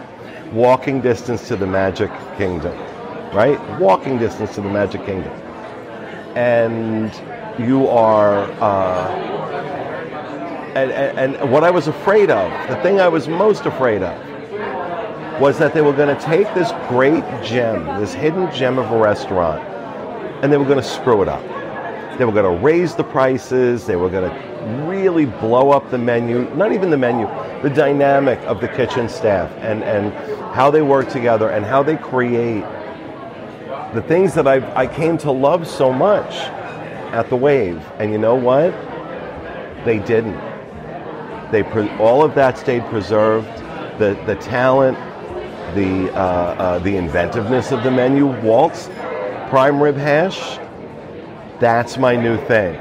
[0.55, 2.75] Walking distance to the Magic Kingdom,
[3.33, 3.59] right?
[3.81, 5.33] Walking distance to the Magic Kingdom.
[6.37, 7.13] And
[7.59, 9.09] you are, uh,
[10.75, 15.41] and, and, and what I was afraid of, the thing I was most afraid of,
[15.41, 18.99] was that they were going to take this great gem, this hidden gem of a
[18.99, 19.63] restaurant,
[20.43, 21.43] and they were going to screw it up.
[22.19, 23.87] They were going to raise the prices.
[23.87, 26.49] They were going to really blow up the menu.
[26.55, 27.27] Not even the menu,
[27.63, 30.13] the dynamic of the kitchen staff and, and
[30.55, 32.63] how they work together and how they create
[33.95, 36.35] the things that I, I came to love so much
[37.13, 37.83] at the Wave.
[37.99, 38.73] And you know what?
[39.85, 40.41] They didn't.
[41.51, 43.49] They pre- all of that stayed preserved.
[43.99, 44.97] The the talent,
[45.75, 48.27] the uh, uh, the inventiveness of the menu.
[48.41, 48.89] Walt's,
[49.51, 50.59] prime rib hash.
[51.61, 52.77] That's my new thing.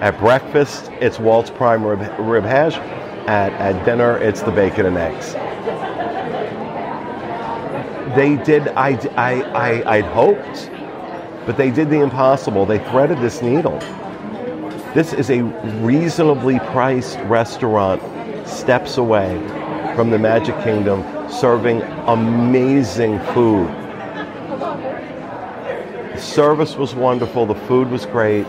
[0.00, 2.76] At breakfast, it's Walt's prime rib, rib hash.
[3.26, 5.34] At, at dinner, it's the bacon and eggs.
[8.14, 10.70] They did, I, I, I, I'd hoped,
[11.46, 12.64] but they did the impossible.
[12.64, 13.78] They threaded this needle.
[14.94, 15.42] This is a
[15.82, 18.00] reasonably priced restaurant
[18.46, 19.36] steps away
[19.96, 23.68] from the Magic Kingdom serving amazing food.
[26.14, 28.46] The service was wonderful, the food was great.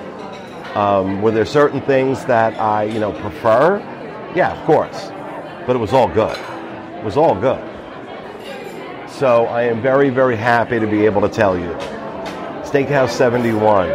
[0.75, 3.79] Um, were there certain things that I, you know, prefer?
[4.35, 5.09] Yeah, of course.
[5.65, 6.37] But it was all good.
[6.97, 7.74] It was all good.
[9.17, 11.69] So I am very, very happy to be able to tell you
[12.65, 13.89] Steakhouse 71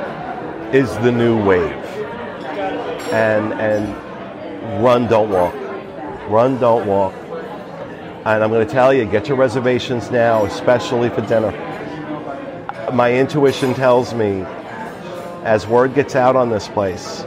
[0.74, 1.70] is the new wave.
[3.12, 5.54] And and run, don't walk.
[6.30, 7.12] Run, don't walk.
[8.24, 11.50] And I'm going to tell you, get your reservations now, especially for dinner.
[12.94, 14.40] My intuition tells me,
[15.44, 17.26] as word gets out on this place,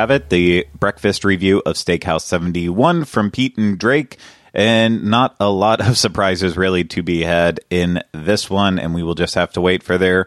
[0.00, 4.16] have it, the breakfast review of Steakhouse 71 from Pete and Drake.
[4.54, 9.02] And not a lot of surprises really to be had in this one, and we
[9.02, 10.26] will just have to wait for their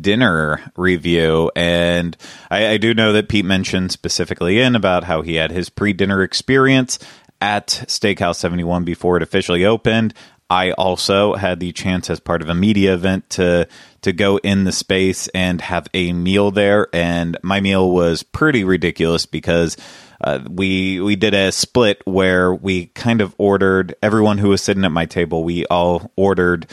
[0.00, 1.52] dinner review.
[1.54, 2.16] And
[2.50, 5.92] I, I do know that Pete mentioned specifically in about how he had his pre
[5.92, 6.98] dinner experience
[7.42, 10.14] at Steakhouse 71 before it officially opened.
[10.48, 13.68] I also had the chance as part of a media event to
[14.02, 18.64] to go in the space and have a meal there, and my meal was pretty
[18.64, 19.76] ridiculous because
[20.22, 24.84] uh, we we did a split where we kind of ordered everyone who was sitting
[24.84, 25.44] at my table.
[25.44, 26.66] We all ordered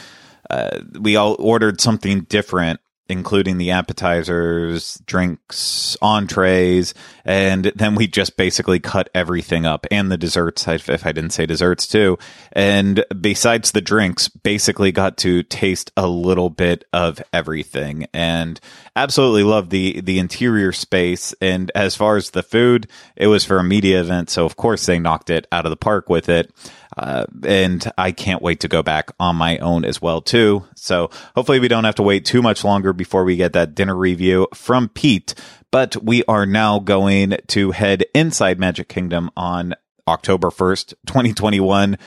[0.50, 6.92] uh, we all ordered something different including the appetizers, drinks, entrees,
[7.24, 11.46] and then we just basically cut everything up and the desserts, if, I didn't say
[11.46, 12.18] desserts too.
[12.52, 18.60] And besides the drinks, basically got to taste a little bit of everything and
[18.94, 21.34] absolutely love the, the interior space.
[21.40, 24.28] And as far as the food, it was for a media event.
[24.28, 26.52] So of course they knocked it out of the park with it.
[26.98, 30.66] Uh, and I can't wait to go back on my own as well too.
[30.74, 33.94] So hopefully we don't have to wait too much longer before we get that dinner
[33.94, 35.34] review from Pete.
[35.70, 39.74] But we are now going to head inside Magic Kingdom on
[40.08, 41.98] October 1st, 2021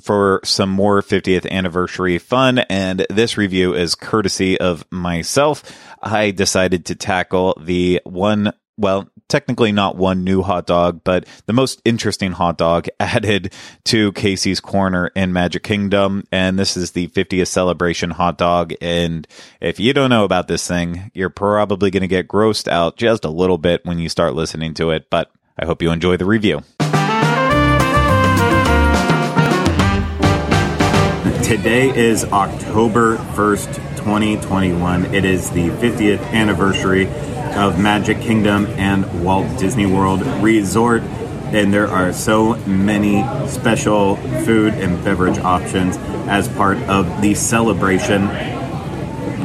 [0.00, 2.58] for some more 50th anniversary fun.
[2.58, 5.62] And this review is courtesy of myself.
[6.02, 11.52] I decided to tackle the one well, technically not one new hot dog, but the
[11.52, 13.52] most interesting hot dog added
[13.84, 16.24] to Casey's Corner in Magic Kingdom.
[16.32, 18.72] And this is the 50th celebration hot dog.
[18.80, 19.26] And
[19.60, 23.24] if you don't know about this thing, you're probably going to get grossed out just
[23.24, 25.10] a little bit when you start listening to it.
[25.10, 26.62] But I hope you enjoy the review.
[31.42, 35.14] Today is October 1st, 2021.
[35.14, 37.06] It is the 50th anniversary
[37.58, 41.02] of Magic Kingdom and Walt Disney World Resort.
[41.02, 45.96] And there are so many special food and beverage options
[46.28, 48.28] as part of the celebration.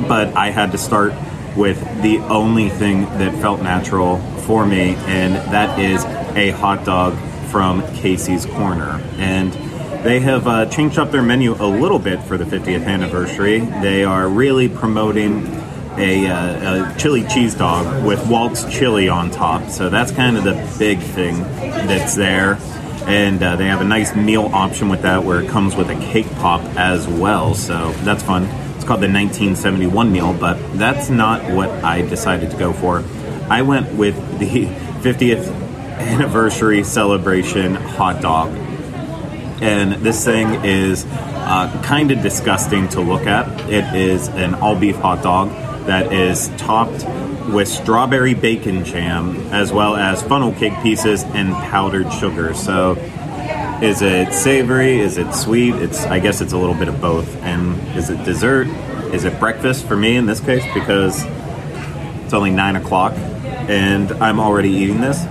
[0.08, 1.14] But I had to start
[1.58, 6.06] with the only thing that felt natural for me, and that is
[6.36, 7.18] a hot dog
[7.50, 9.02] from Casey's Corner.
[9.18, 9.52] And
[10.04, 13.62] they have uh, changed up their menu a little bit for the 50th anniversary.
[13.62, 15.63] They are really promoting
[15.98, 19.70] a, uh, a chili cheese dog with Walt's chili on top.
[19.70, 22.58] So that's kind of the big thing that's there.
[23.06, 25.96] And uh, they have a nice meal option with that where it comes with a
[25.96, 27.54] cake pop as well.
[27.54, 28.44] So that's fun.
[28.76, 33.04] It's called the 1971 meal, but that's not what I decided to go for.
[33.50, 34.66] I went with the
[35.04, 35.52] 50th
[36.00, 38.52] anniversary celebration hot dog
[39.64, 43.48] and this thing is uh, kind of disgusting to look at.
[43.70, 45.50] It is an all beef hot dog
[45.86, 47.06] that is topped
[47.50, 52.54] with strawberry bacon jam as well as funnel cake pieces and powdered sugar.
[52.54, 52.94] So,
[53.82, 55.00] is it savory?
[55.00, 55.76] Is it sweet?
[55.76, 57.36] It's I guess it's a little bit of both.
[57.44, 58.68] And is it dessert?
[59.14, 61.24] Is it breakfast for me in this case because
[62.24, 63.14] it's only nine o'clock
[63.70, 65.24] and I'm already eating this.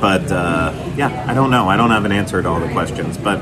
[0.00, 1.68] But uh, yeah, I don't know.
[1.68, 3.16] I don't have an answer to all the questions.
[3.16, 3.38] But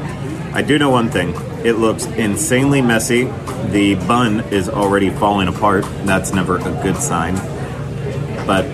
[0.52, 1.34] I do know one thing.
[1.64, 3.24] It looks insanely messy.
[3.70, 5.84] The bun is already falling apart.
[6.04, 7.36] That's never a good sign.
[8.46, 8.64] But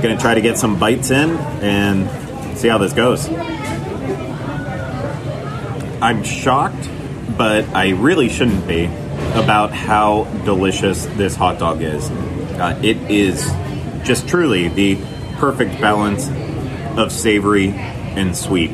[0.00, 3.28] gonna try to get some bites in and see how this goes.
[6.00, 6.88] I'm shocked,
[7.36, 8.86] but I really shouldn't be
[9.34, 12.10] about how delicious this hot dog is.
[12.10, 13.44] Uh, it is
[14.02, 14.96] just truly the
[15.36, 16.28] perfect balance
[16.98, 18.70] of savory and sweet.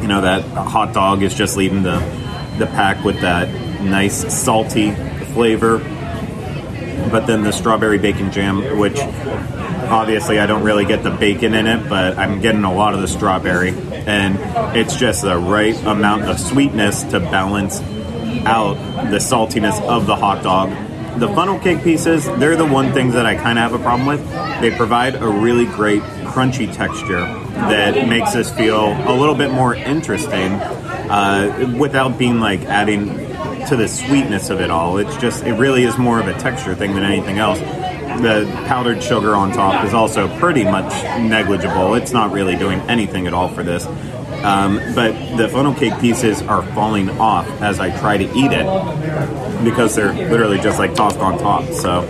[0.00, 1.98] You know, that hot dog is just leaving the,
[2.58, 3.48] the pack with that
[3.82, 4.92] nice salty
[5.32, 5.78] flavor.
[7.10, 11.66] But then the strawberry bacon jam, which obviously I don't really get the bacon in
[11.66, 13.70] it, but I'm getting a lot of the strawberry.
[13.70, 14.38] And
[14.76, 17.80] it's just the right amount of sweetness to balance
[18.46, 18.74] out
[19.10, 20.70] the saltiness of the hot dog.
[21.18, 24.06] The funnel cake pieces, they're the one things that I kind of have a problem
[24.06, 24.30] with.
[24.60, 29.74] They provide a really great crunchy texture that makes us feel a little bit more
[29.74, 33.08] interesting uh, without being like adding
[33.66, 34.98] to the sweetness of it all.
[34.98, 37.58] It's just, it really is more of a texture thing than anything else.
[37.58, 40.90] The powdered sugar on top is also pretty much
[41.20, 41.94] negligible.
[41.94, 43.86] It's not really doing anything at all for this.
[44.42, 49.64] Um, but the funnel cake pieces are falling off as I try to eat it
[49.64, 51.64] because they're literally just like tossed on top.
[51.72, 52.00] So,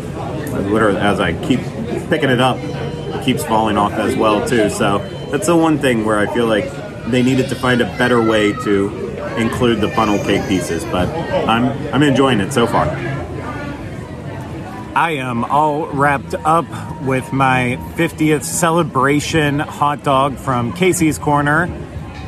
[0.70, 1.60] literally, as I keep
[2.08, 4.70] picking it up, it keeps falling off as well too.
[4.70, 4.98] So
[5.30, 6.70] that's the one thing where I feel like
[7.06, 10.84] they needed to find a better way to include the funnel cake pieces.
[10.84, 11.08] But
[11.48, 12.86] I'm I'm enjoying it so far.
[14.94, 16.66] I am all wrapped up
[17.02, 21.68] with my 50th celebration hot dog from Casey's Corner.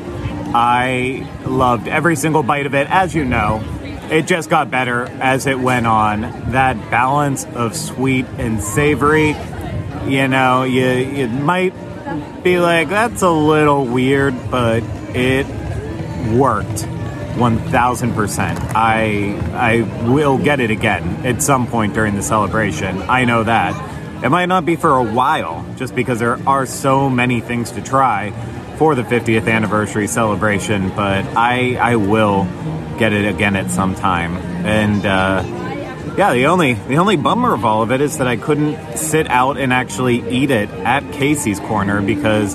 [0.57, 2.91] I loved every single bite of it.
[2.91, 3.63] As you know,
[4.11, 6.23] it just got better as it went on.
[6.53, 9.35] That balance of sweet and savory,
[10.07, 11.75] you know, you, you might
[12.43, 14.83] be like, that's a little weird, but
[15.15, 15.47] it
[16.37, 16.87] worked
[17.35, 18.73] 1000%.
[18.75, 23.03] I I will get it again at some point during the celebration.
[23.03, 24.25] I know that.
[24.25, 27.83] It might not be for a while just because there are so many things to
[27.83, 28.31] try
[28.77, 32.45] for the 50th anniversary celebration, but I I will
[32.99, 34.37] get it again at some time.
[34.66, 35.43] And uh,
[36.16, 39.29] yeah, the only the only bummer of all of it is that I couldn't sit
[39.29, 42.55] out and actually eat it at Casey's Corner because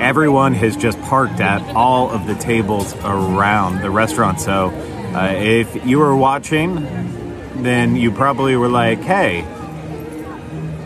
[0.00, 4.40] everyone has just parked at all of the tables around the restaurant.
[4.40, 4.68] So
[5.14, 6.74] uh, if you were watching,
[7.62, 9.44] then you probably were like, "Hey."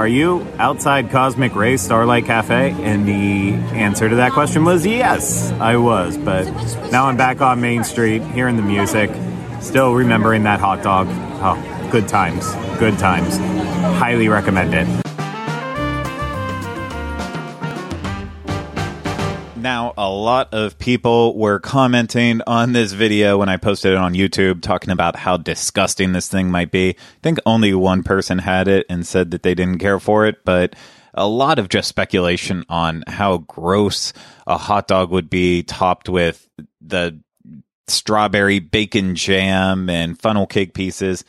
[0.00, 2.70] Are you outside Cosmic Ray Starlight Cafe?
[2.70, 6.16] And the answer to that question was yes, I was.
[6.16, 6.44] But
[6.90, 9.10] now I'm back on Main Street, hearing the music,
[9.60, 11.06] still remembering that hot dog.
[11.10, 12.50] Oh, good times.
[12.78, 13.36] Good times.
[13.98, 15.09] Highly recommend it.
[19.60, 24.14] Now, a lot of people were commenting on this video when I posted it on
[24.14, 26.90] YouTube, talking about how disgusting this thing might be.
[26.90, 30.46] I think only one person had it and said that they didn't care for it,
[30.46, 30.76] but
[31.12, 34.14] a lot of just speculation on how gross
[34.46, 36.48] a hot dog would be topped with
[36.80, 37.20] the
[37.86, 41.22] strawberry bacon jam and funnel cake pieces.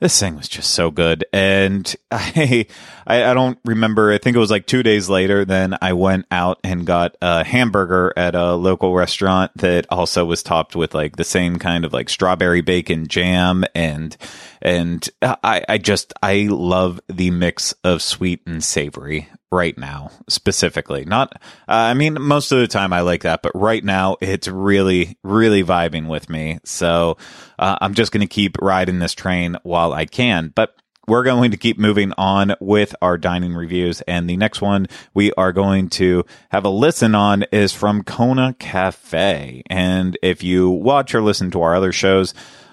[0.00, 2.66] This thing was just so good, and I,
[3.06, 4.12] I, I don't remember.
[4.12, 5.44] I think it was like two days later.
[5.44, 10.42] Then I went out and got a hamburger at a local restaurant that also was
[10.42, 14.16] topped with like the same kind of like strawberry bacon jam, and
[14.62, 21.04] and I, I just I love the mix of sweet and savory right now specifically.
[21.04, 21.34] Not
[21.68, 25.18] uh, i mean most of the time i like that but right now it's really
[25.22, 26.58] really vibing with me.
[26.64, 27.16] So
[27.58, 30.52] uh, i'm just going to keep riding this train while i can.
[30.54, 30.74] But
[31.10, 34.00] we're going to keep moving on with our dining reviews.
[34.02, 38.54] And the next one we are going to have a listen on is from kona
[38.60, 39.64] cafe.
[39.68, 42.32] And if you watch or listen to our other shows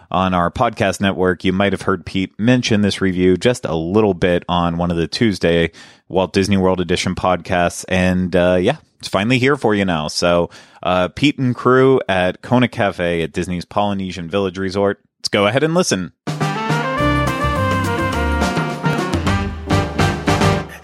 [0.09, 4.13] on our podcast network, you might have heard Pete mention this review just a little
[4.13, 5.71] bit on one of the Tuesday
[6.07, 7.85] Walt Disney World Edition podcasts.
[7.89, 10.07] And uh, yeah, it's finally here for you now.
[10.07, 10.49] So,
[10.83, 15.01] uh, Pete and crew at Kona Cafe at Disney's Polynesian Village Resort.
[15.19, 16.13] Let's go ahead and listen.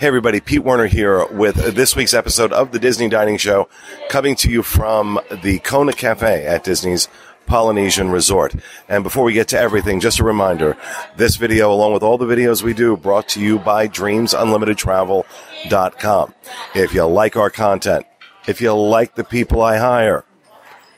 [0.03, 3.69] Hey everybody, Pete Werner here with this week's episode of the Disney Dining Show,
[4.09, 7.07] coming to you from the Kona Cafe at Disney's
[7.45, 8.55] Polynesian Resort.
[8.87, 10.75] And before we get to everything, just a reminder,
[11.17, 16.33] this video, along with all the videos we do, brought to you by DreamsUnlimitedTravel.com.
[16.75, 18.05] If you like our content,
[18.47, 20.25] if you like the people I hire,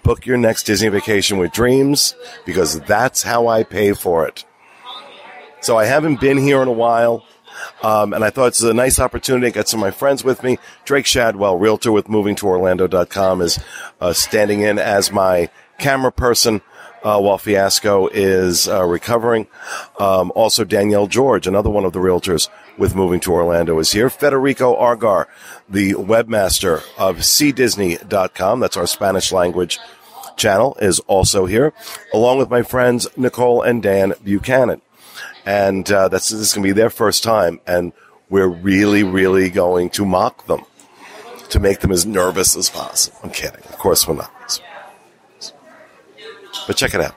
[0.04, 2.16] book your next Disney vacation with Dreams,
[2.46, 4.46] because that's how I pay for it.
[5.62, 7.26] So I haven't been here in a while.
[7.82, 10.44] Um, and I thought it's a nice opportunity to get some of my friends with
[10.44, 10.60] me.
[10.84, 13.60] Drake Shadwell, realtor with movingtoorlando.com, is
[14.02, 16.62] uh, standing in as my camera person
[17.04, 19.48] uh, while Fiasco is uh, recovering.
[20.00, 24.10] Um, also, Danielle George, another one of the realtors with Moving to Orlando, is here.
[24.10, 25.28] Federico Argar,
[25.70, 29.80] the webmaster of cdisney.com, that's our Spanish language
[30.36, 31.74] channel, is also here,
[32.14, 34.82] along with my friends Nicole and Dan Buchanan
[35.46, 37.94] and uh, that's this is going to be their first time, and
[38.30, 40.62] we're really, really going to mock them
[41.50, 43.18] to make them as nervous as possible.
[43.24, 44.32] I'm kidding, of course we're not.
[46.68, 47.16] But check it out.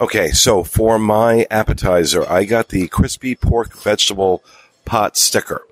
[0.00, 4.42] Okay, so for my appetizer, I got the crispy pork vegetable
[4.84, 5.66] pot sticker.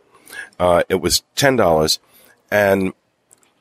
[0.59, 1.99] Uh, it was ten dollars,
[2.51, 2.93] and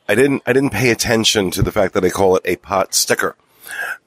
[0.08, 2.94] I didn't I didn't pay attention to the fact that they call it a pot
[2.94, 3.36] sticker.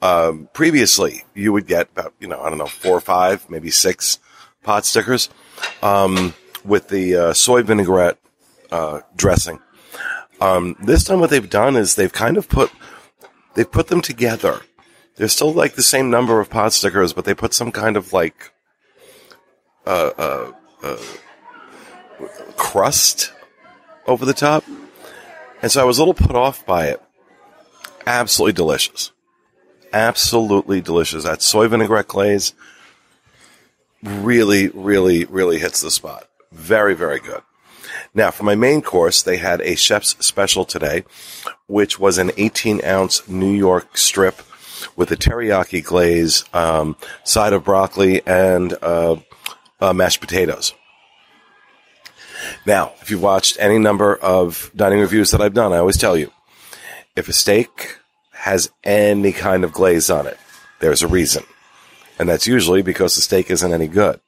[0.01, 3.71] Um, previously, you would get about, you know, I don't know, four or five, maybe
[3.71, 4.19] six
[4.63, 5.31] pot stickers
[5.83, 8.19] um, with the uh, soy vinaigrette
[8.71, 9.61] uh, dressing.
[10.41, 12.71] Um, this time, what they've done is they've kind of put
[13.55, 14.61] they've put them together.
[15.17, 18.13] They're still like the same number of pot stickers, but they put some kind of
[18.13, 18.53] like
[19.87, 20.53] uh, uh,
[20.83, 20.97] uh
[22.57, 23.33] crust
[24.07, 24.65] over the top,
[25.63, 27.03] and so I was a little put off by it.
[28.07, 29.13] Absolutely delicious
[29.95, 31.25] absolutely delicious.
[31.25, 32.53] That soy vinaigrette glaze
[34.03, 36.29] really, really, really hits the spot.
[36.53, 37.43] Very, very good.
[38.13, 41.05] Now, for my main course, they had a chef's special today,
[41.67, 44.43] which was an 18 ounce New York strip
[44.97, 49.17] with a teriyaki glaze, um, side of broccoli, and uh,
[49.81, 50.73] uh, mashed potatoes.
[52.67, 56.17] Now, if you've watched any number of dining reviews that I've done, I always tell
[56.17, 56.31] you
[57.17, 57.99] if a steak
[58.33, 60.39] has any kind of glaze on it,
[60.81, 61.45] there's a reason.
[62.19, 64.21] And that's usually because the steak isn't any good.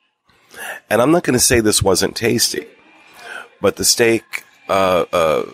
[0.89, 2.67] And I'm not going to say this wasn't tasty,
[3.61, 5.45] but the steak, uh, uh,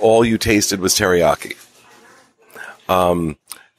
[0.00, 1.56] all you tasted was teriyaki.
[2.88, 3.36] Um,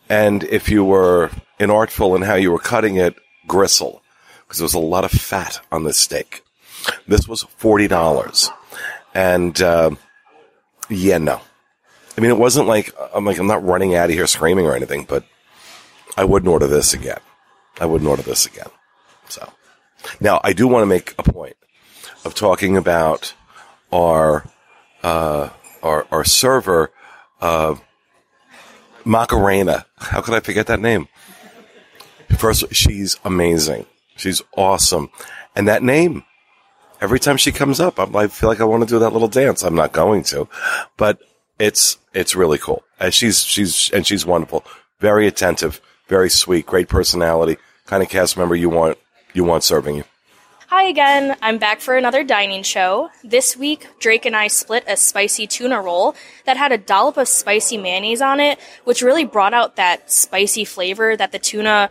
[0.09, 3.15] and if you were inartful in how you were cutting it,
[3.47, 4.01] gristle,
[4.41, 6.43] because there was a lot of fat on this steak.
[7.07, 8.49] This was forty dollars,
[9.13, 9.91] and uh,
[10.89, 11.41] yeah, no,
[12.17, 14.75] I mean, it wasn't like I'm like I'm not running out of here screaming or
[14.75, 15.23] anything, but
[16.17, 17.19] I wouldn't order this again.
[17.79, 18.69] I wouldn't order this again.
[19.29, 19.51] So
[20.19, 21.57] now I do want to make a point
[22.25, 23.33] of talking about
[23.91, 24.45] our
[25.03, 25.49] uh,
[25.83, 26.91] our our server
[27.39, 27.75] uh,
[29.07, 29.85] Macarena.
[29.97, 31.07] How could I forget that name?
[32.37, 33.85] First, she's amazing.
[34.15, 35.09] She's awesome,
[35.55, 36.23] and that name.
[36.99, 39.27] Every time she comes up, I'm, I feel like I want to do that little
[39.27, 39.61] dance.
[39.61, 40.49] I'm not going to,
[40.97, 41.19] but
[41.59, 42.83] it's it's really cool.
[42.99, 44.65] And she's she's and she's wonderful.
[44.99, 48.97] Very attentive, very sweet, great personality, kind of cast member you want
[49.33, 50.03] you want serving you.
[50.69, 51.37] Hi again.
[51.41, 53.09] I'm back for another dining show.
[53.23, 56.13] This week, Drake and I split a spicy tuna roll
[56.43, 60.65] that had a dollop of spicy mayonnaise on it, which really brought out that spicy
[60.65, 61.89] flavor that the tuna,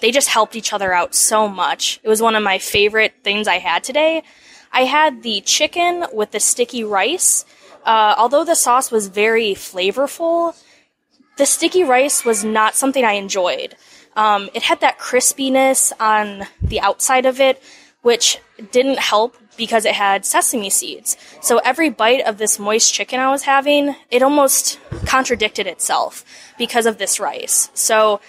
[0.00, 1.98] they just helped each other out so much.
[2.02, 4.22] It was one of my favorite things I had today.
[4.70, 7.46] I had the chicken with the sticky rice.
[7.86, 10.54] Uh, although the sauce was very flavorful,
[11.38, 13.76] the sticky rice was not something I enjoyed.
[14.14, 17.62] Um, it had that crispiness on the outside of it,
[18.02, 18.38] which
[18.72, 21.16] didn't help because it had sesame seeds.
[21.40, 26.24] So every bite of this moist chicken I was having, it almost contradicted itself
[26.56, 27.70] because of this rice.
[27.74, 28.20] So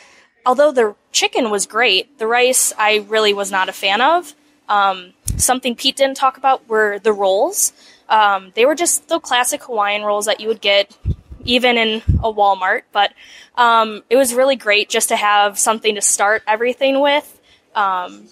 [0.46, 4.36] although the chicken was great, the rice I really was not a fan of.
[4.68, 7.74] Um, something Pete didn't talk about were the rolls.
[8.10, 10.98] Um, they were just the classic Hawaiian rolls that you would get
[11.44, 13.14] even in a Walmart, but
[13.56, 17.40] um, it was really great just to have something to start everything with.
[17.74, 18.28] Um,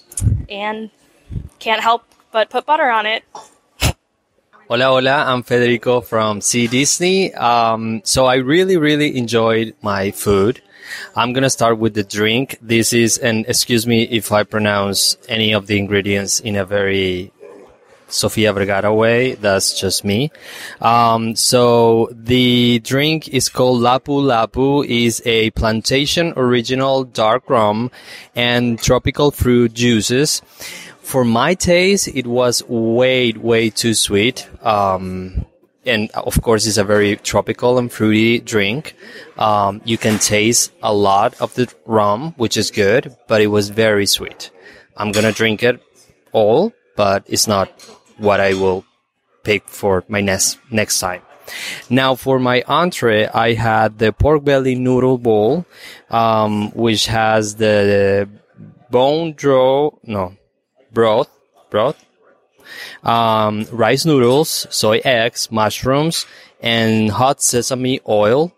[0.49, 0.91] and
[1.60, 3.24] can't help but put butter on it.
[4.68, 5.26] Hola, hola.
[5.26, 7.34] I'm Federico from C Disney.
[7.34, 10.62] Um, so I really, really enjoyed my food.
[11.16, 12.57] I'm gonna start with the drink.
[12.62, 17.32] This is, and excuse me if I pronounce any of the ingredients in a very
[18.10, 19.36] Sofia Vergara way.
[19.36, 20.32] That's just me.
[20.82, 24.86] Um, so the drink is called Lapu Lapu.
[24.86, 27.91] is a plantation original dark rum
[28.36, 30.41] and tropical fruit juices.
[31.10, 34.47] For my taste, it was way, way too sweet.
[34.62, 35.47] Um,
[35.84, 38.95] and of course, it's a very tropical and fruity drink.
[39.36, 43.70] Um, you can taste a lot of the rum, which is good, but it was
[43.70, 44.51] very sweet.
[44.95, 45.82] I'm gonna drink it
[46.32, 47.70] all, but it's not
[48.20, 48.86] what I will
[49.41, 51.24] pick for my next next time.
[51.89, 55.66] Now for my entree, I had the pork belly noodle bowl,
[56.12, 58.30] um, which has the
[58.91, 60.36] bone draw no
[60.91, 61.29] broth
[61.69, 62.03] broth,
[63.03, 66.25] um, rice noodles, soy eggs, mushrooms,
[66.61, 68.53] and hot sesame oil.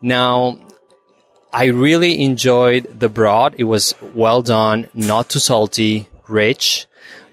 [0.00, 0.58] Now
[1.52, 3.54] I really enjoyed the broth.
[3.58, 6.86] It was well done, not too salty, rich.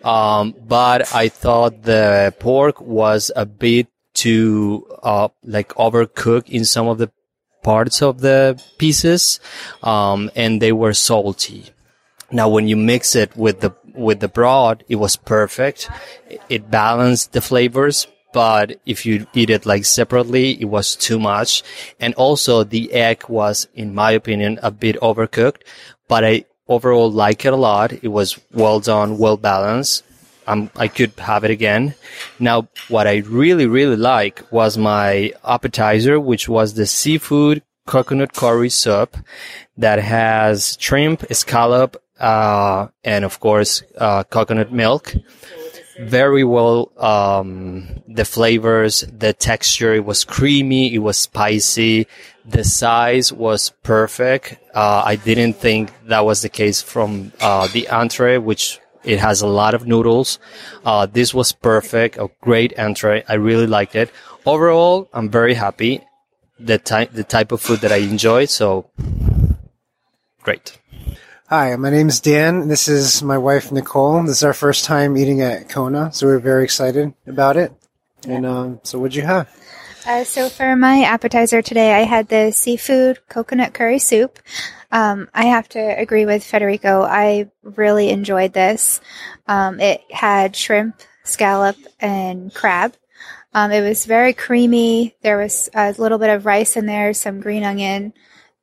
[0.04, 6.88] Um, but I thought the pork was a bit too, uh, like overcooked in some
[6.88, 7.12] of the
[7.64, 9.40] parts of the pieces.
[9.84, 11.66] Um, and they were salty.
[12.32, 15.90] Now, when you mix it with the, with the broth, it was perfect.
[16.50, 21.64] It balanced the flavors, but if you eat it like separately, it was too much.
[22.00, 25.64] And also the egg was, in my opinion, a bit overcooked,
[26.08, 27.94] but I overall like it a lot.
[27.94, 30.04] It was well done, well balanced.
[30.46, 31.94] Um, I could have it again.
[32.40, 38.70] Now, what I really, really like was my appetizer, which was the seafood coconut curry
[38.70, 39.18] soup
[39.78, 45.14] that has shrimp, scallop, uh, and of course, uh, coconut milk.
[46.00, 52.06] Very well, um, the flavors, the texture, it was creamy, it was spicy,
[52.46, 54.58] the size was perfect.
[54.76, 59.42] Uh, I didn't think that was the case from uh, the entree, which it has
[59.42, 60.38] a lot of noodles.
[60.86, 63.24] Uh, this was perfect, a great entree.
[63.28, 64.12] I really liked it.
[64.46, 66.02] Overall, I'm very happy.
[66.60, 68.46] The type, the type of food that I enjoy.
[68.46, 68.90] So
[70.42, 70.78] great.
[71.50, 72.68] Hi, my name is Dan.
[72.68, 74.22] This is my wife Nicole.
[74.24, 77.72] This is our first time eating at Kona, so we're very excited about it.
[78.28, 79.48] And um, so, what'd you have?
[80.06, 84.40] Uh, so for my appetizer today, I had the seafood coconut curry soup.
[84.92, 87.04] Um, I have to agree with Federico.
[87.04, 89.00] I really enjoyed this.
[89.48, 92.94] Um, it had shrimp, scallop, and crab.
[93.54, 95.16] Um, it was very creamy.
[95.22, 98.12] There was a little bit of rice in there, some green onion,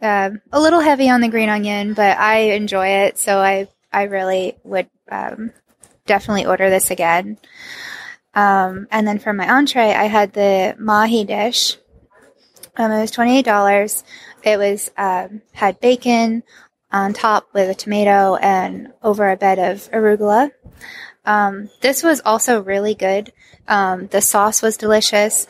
[0.05, 3.19] uh, a little heavy on the green onion, but I enjoy it.
[3.19, 5.53] So I, I really would um,
[6.07, 7.39] definitely order this again.
[8.35, 11.77] Um, and then for my entree, I had the mahi dish.
[12.77, 14.05] Um, it was twenty eight dollars.
[14.43, 16.43] It was um, had bacon
[16.91, 20.51] on top with a tomato and over a bed of arugula.
[21.25, 23.33] Um, this was also really good.
[23.67, 25.47] Um, the sauce was delicious.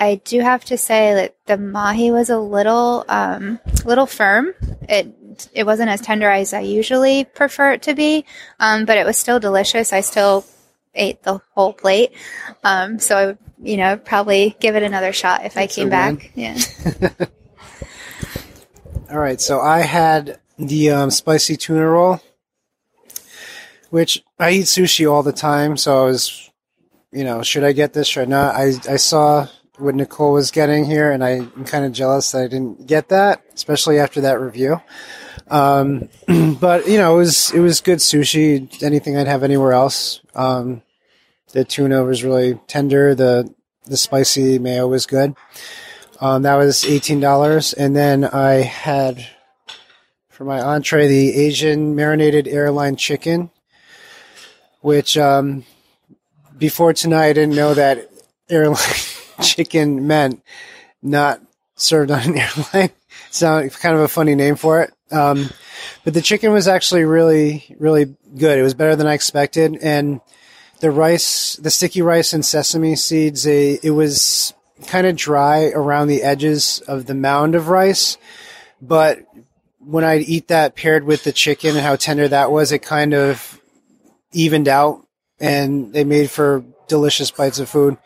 [0.00, 4.54] I do have to say that the mahi was a little, um, little firm.
[4.88, 5.14] It
[5.52, 8.24] it wasn't as tender as I usually prefer it to be,
[8.58, 9.92] um, but it was still delicious.
[9.92, 10.44] I still
[10.94, 12.12] ate the whole plate,
[12.64, 15.90] um, so I would, you know, probably give it another shot if That's I came
[15.90, 16.32] back.
[16.34, 16.58] Yeah.
[19.10, 22.20] All right, so I had the um, spicy tuna roll,
[23.90, 25.78] which I eat sushi all the time.
[25.78, 26.50] So I was,
[27.10, 28.06] you know, should I get this?
[28.06, 28.54] Should I not?
[28.54, 29.46] I I saw
[29.78, 33.42] what Nicole was getting here, and I'm kind of jealous that I didn't get that,
[33.54, 34.80] especially after that review.
[35.48, 36.08] Um,
[36.60, 38.82] but you know, it was it was good sushi.
[38.82, 40.20] Anything I'd have anywhere else.
[40.34, 40.82] Um,
[41.52, 43.14] the tuna was really tender.
[43.14, 43.54] The
[43.86, 45.34] the spicy mayo was good.
[46.20, 49.26] Um, that was eighteen dollars, and then I had
[50.28, 53.50] for my entree the Asian marinated airline chicken,
[54.80, 55.64] which um,
[56.56, 58.10] before tonight I didn't know that
[58.48, 58.76] airline
[59.42, 60.42] chicken meant
[61.02, 61.40] not
[61.76, 62.36] served on an
[62.74, 62.90] airline.
[63.30, 64.92] Sound kind of a funny name for it.
[65.10, 65.50] Um,
[66.04, 68.58] but the chicken was actually really, really good.
[68.58, 70.20] It was better than I expected, and
[70.80, 74.54] the rice, the sticky rice and sesame seeds, they, it was
[74.86, 78.18] kind of dry around the edges of the mound of rice,
[78.80, 79.20] but
[79.78, 83.14] when I'd eat that paired with the chicken and how tender that was, it kind
[83.14, 83.60] of
[84.32, 85.06] evened out
[85.40, 87.96] and they made for delicious bites of food.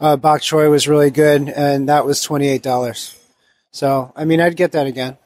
[0.00, 3.18] Uh, bok choy was really good and that was $28.
[3.70, 5.18] So, I mean, I'd get that again.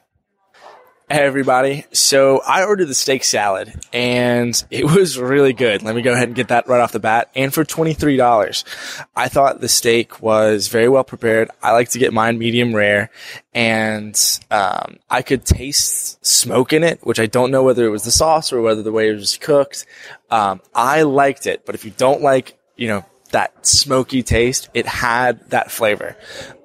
[1.07, 1.85] Hey everybody.
[1.93, 5.81] So I ordered the steak salad and it was really good.
[5.81, 7.29] Let me go ahead and get that right off the bat.
[7.35, 11.51] And for $23, I thought the steak was very well prepared.
[11.63, 13.11] I like to get mine medium rare
[13.53, 14.19] and,
[14.51, 18.11] um, I could taste smoke in it, which I don't know whether it was the
[18.11, 19.85] sauce or whether the way it was cooked.
[20.29, 23.05] Um, I liked it, but if you don't like, you know,
[23.35, 26.15] that smoky taste, it had that flavor.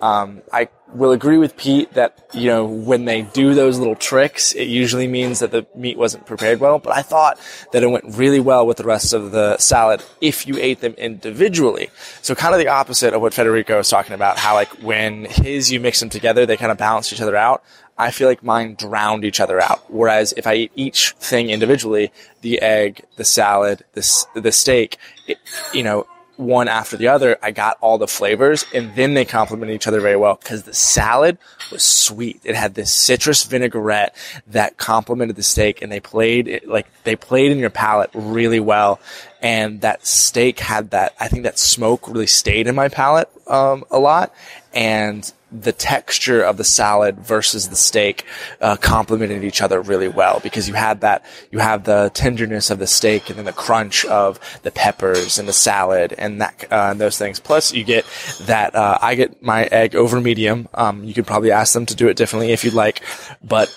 [0.01, 4.53] Um, I will agree with Pete that, you know, when they do those little tricks,
[4.53, 7.41] it usually means that the meat wasn't prepared well, but I thought
[7.73, 10.93] that it went really well with the rest of the salad if you ate them
[10.93, 11.91] individually.
[12.23, 15.73] So kind of the opposite of what Federico was talking about, how like when his,
[15.73, 17.65] you mix them together, they kind of balance each other out.
[17.99, 19.83] I feel like mine drowned each other out.
[19.91, 22.13] Whereas if I eat each thing individually,
[22.43, 25.39] the egg, the salad, the, the steak, it,
[25.75, 26.07] you know,
[26.41, 30.01] one after the other, I got all the flavors and then they complement each other
[30.01, 31.39] very well because the salad
[31.71, 32.41] was sweet.
[32.45, 34.17] It had this citrus vinaigrette
[34.49, 38.61] that complemented the steak and they played it like they played in your palate really
[38.61, 39.01] well.
[39.43, 43.85] And that steak had that, I think that smoke really stayed in my palate, um,
[43.91, 44.35] a lot.
[44.73, 48.25] And the texture of the salad versus the steak
[48.61, 52.79] uh, complemented each other really well because you had that you have the tenderness of
[52.79, 56.89] the steak and then the crunch of the peppers and the salad and that uh,
[56.91, 57.41] and those things.
[57.41, 58.05] Plus, you get
[58.43, 60.69] that uh, I get my egg over medium.
[60.75, 63.03] Um, you could probably ask them to do it differently if you'd like,
[63.43, 63.75] but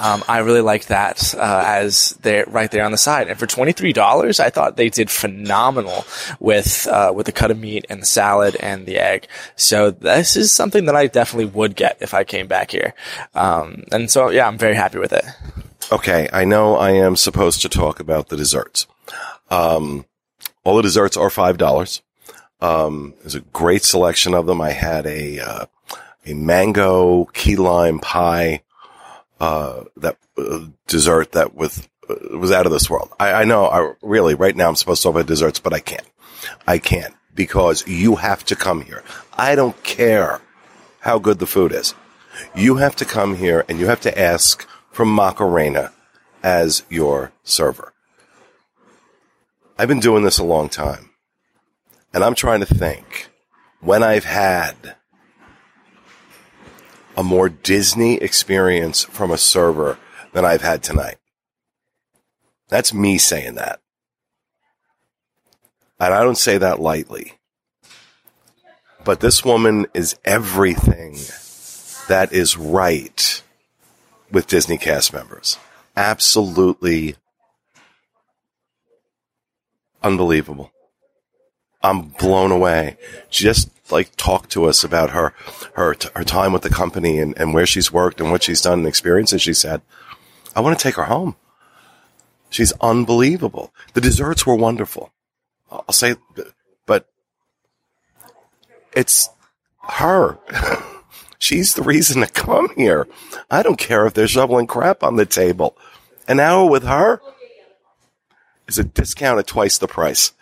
[0.00, 3.28] um, I really liked that uh, as they're right there on the side.
[3.28, 6.04] And for twenty three dollars, I thought they did phenomenal
[6.40, 9.28] with uh, with the cut of meat and the salad and the egg.
[9.56, 12.94] So this is something that I definitely would get if I came back here.
[13.34, 15.24] Um, and so yeah, I'm very happy with it.
[15.90, 18.86] Okay, I know I am supposed to talk about the desserts.
[19.50, 20.04] Um,
[20.64, 22.02] all the desserts are five dollars.
[22.60, 24.60] Um, there's a great selection of them.
[24.60, 25.66] I had a uh,
[26.26, 28.62] a mango key lime pie
[29.40, 33.12] uh, that uh, dessert that with uh, was out of this world.
[33.18, 33.66] I, I know.
[33.66, 36.06] I really right now I'm supposed to about desserts, but I can't.
[36.66, 39.02] I can't because you have to come here.
[39.32, 40.40] I don't care
[41.00, 41.94] how good the food is.
[42.54, 45.92] You have to come here and you have to ask for Macarena
[46.42, 47.92] as your server.
[49.78, 51.10] I've been doing this a long time
[52.12, 53.28] and I'm trying to think
[53.80, 54.96] when I've had
[57.18, 59.98] a more Disney experience from a server
[60.32, 61.16] than I've had tonight.
[62.68, 63.80] That's me saying that.
[65.98, 67.32] And I don't say that lightly.
[69.04, 71.16] But this woman is everything
[72.06, 73.42] that is right
[74.30, 75.58] with Disney cast members.
[75.96, 77.16] Absolutely
[80.04, 80.70] unbelievable.
[81.82, 82.96] I'm blown away.
[83.30, 85.32] Just like talk to us about her,
[85.74, 88.80] her, her time with the company and, and where she's worked and what she's done
[88.80, 89.80] and experiences She said,
[90.54, 91.36] I want to take her home.
[92.50, 93.72] She's unbelievable.
[93.94, 95.12] The desserts were wonderful.
[95.70, 96.16] I'll say,
[96.86, 97.08] but
[98.94, 99.28] it's
[99.82, 100.38] her.
[101.38, 103.06] She's the reason to come here.
[103.50, 105.76] I don't care if they're shoveling crap on the table.
[106.26, 107.20] An hour with her
[108.66, 110.32] is a discount at twice the price.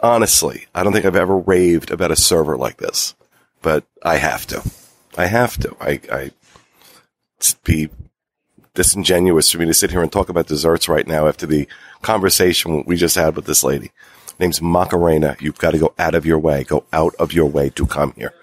[0.00, 3.14] Honestly, I don't think I've ever raved about a server like this,
[3.62, 4.62] but I have to.
[5.16, 5.74] I have to.
[5.80, 6.30] I, I,
[7.64, 7.88] be
[8.74, 11.66] disingenuous for me to sit here and talk about desserts right now after the
[12.02, 13.90] conversation we just had with this lady.
[14.38, 15.36] name's Macarena.
[15.40, 18.12] You've got to go out of your way, go out of your way to come
[18.16, 18.34] here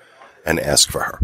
[0.45, 1.22] and ask for her.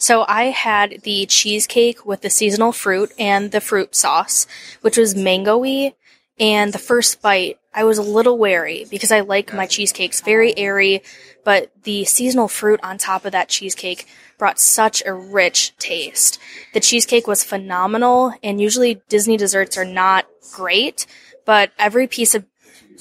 [0.00, 4.46] So I had the cheesecake with the seasonal fruit and the fruit sauce,
[4.80, 5.94] which was mangoey.
[6.40, 10.56] And the first bite, I was a little wary because I like my cheesecakes very
[10.56, 11.02] airy,
[11.44, 14.06] but the seasonal fruit on top of that cheesecake
[14.38, 16.40] brought such a rich taste.
[16.72, 21.06] The cheesecake was phenomenal, and usually Disney desserts are not great,
[21.44, 22.46] but every piece of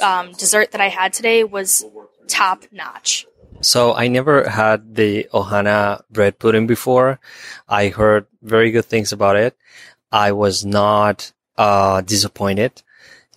[0.01, 1.85] um, dessert that I had today was
[2.27, 3.25] top notch.
[3.61, 7.19] So I never had the Ohana bread pudding before.
[7.67, 9.57] I heard very good things about it.
[10.11, 12.83] I was not uh, disappointed.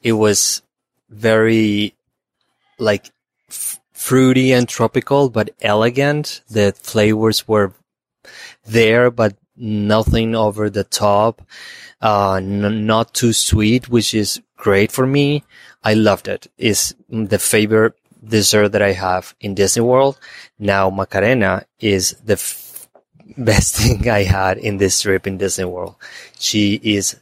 [0.02, 0.62] It was
[1.08, 1.94] very
[2.78, 3.10] like
[3.48, 6.42] f- fruity and tropical, but elegant.
[6.50, 7.72] The flavors were
[8.64, 11.42] there, but nothing over the top.
[12.00, 15.44] Uh, n- not too sweet, which is great for me.
[15.84, 16.46] I loved it.
[16.58, 17.94] It's the favorite
[18.24, 20.18] dessert that I have in Disney World.
[20.58, 22.88] Now Macarena is the f-
[23.38, 25.96] best thing I had in this trip in Disney World.
[26.38, 27.16] She is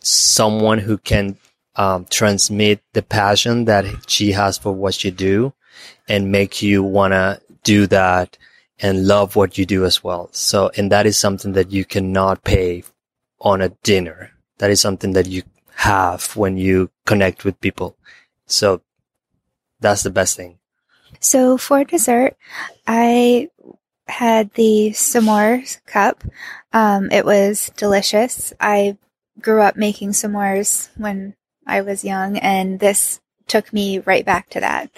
[0.00, 1.36] someone who can
[1.80, 5.54] um, transmit the passion that she has for what you do
[6.10, 8.36] and make you want to do that
[8.80, 10.28] and love what you do as well.
[10.30, 12.84] So, and that is something that you cannot pay
[13.40, 14.30] on a dinner.
[14.58, 15.42] That is something that you
[15.76, 17.96] have when you connect with people.
[18.44, 18.82] So
[19.80, 20.58] that's the best thing.
[21.18, 22.36] So for dessert,
[22.86, 23.48] I
[24.06, 26.24] had the s'mores cup.
[26.74, 28.52] Um, it was delicious.
[28.60, 28.98] I
[29.40, 34.60] grew up making s'mores when I was young, and this took me right back to
[34.60, 34.90] that.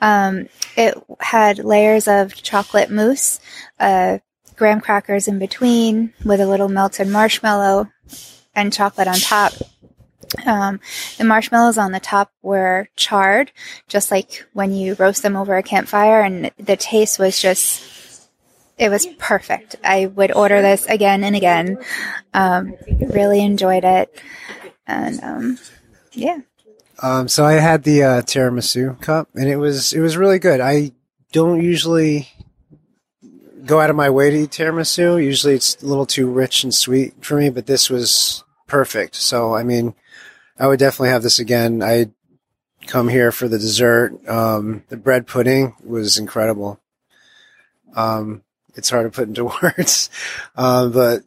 [0.00, 3.40] Um, it had layers of chocolate mousse,
[3.78, 4.18] uh,
[4.56, 7.90] graham crackers in between, with a little melted marshmallow
[8.54, 9.52] and chocolate on top.
[10.46, 10.80] Um,
[11.18, 13.52] the marshmallows on the top were charred,
[13.88, 18.28] just like when you roast them over a campfire, and the taste was just,
[18.78, 19.76] it was perfect.
[19.84, 21.78] I would order this again and again.
[22.32, 24.22] Um, really enjoyed it.
[24.86, 25.58] And, um,
[26.12, 26.38] yeah.
[27.02, 30.60] Um, so I had the uh, tiramisu cup, and it was it was really good.
[30.60, 30.92] I
[31.32, 32.28] don't usually
[33.64, 35.22] go out of my way to eat tiramisu.
[35.22, 39.14] Usually, it's a little too rich and sweet for me, but this was perfect.
[39.14, 39.94] So, I mean,
[40.58, 41.82] I would definitely have this again.
[41.82, 42.10] I
[42.86, 44.12] come here for the dessert.
[44.28, 46.80] Um, the bread pudding was incredible.
[47.94, 48.42] Um,
[48.74, 50.10] it's hard to put into words,
[50.56, 51.22] uh, but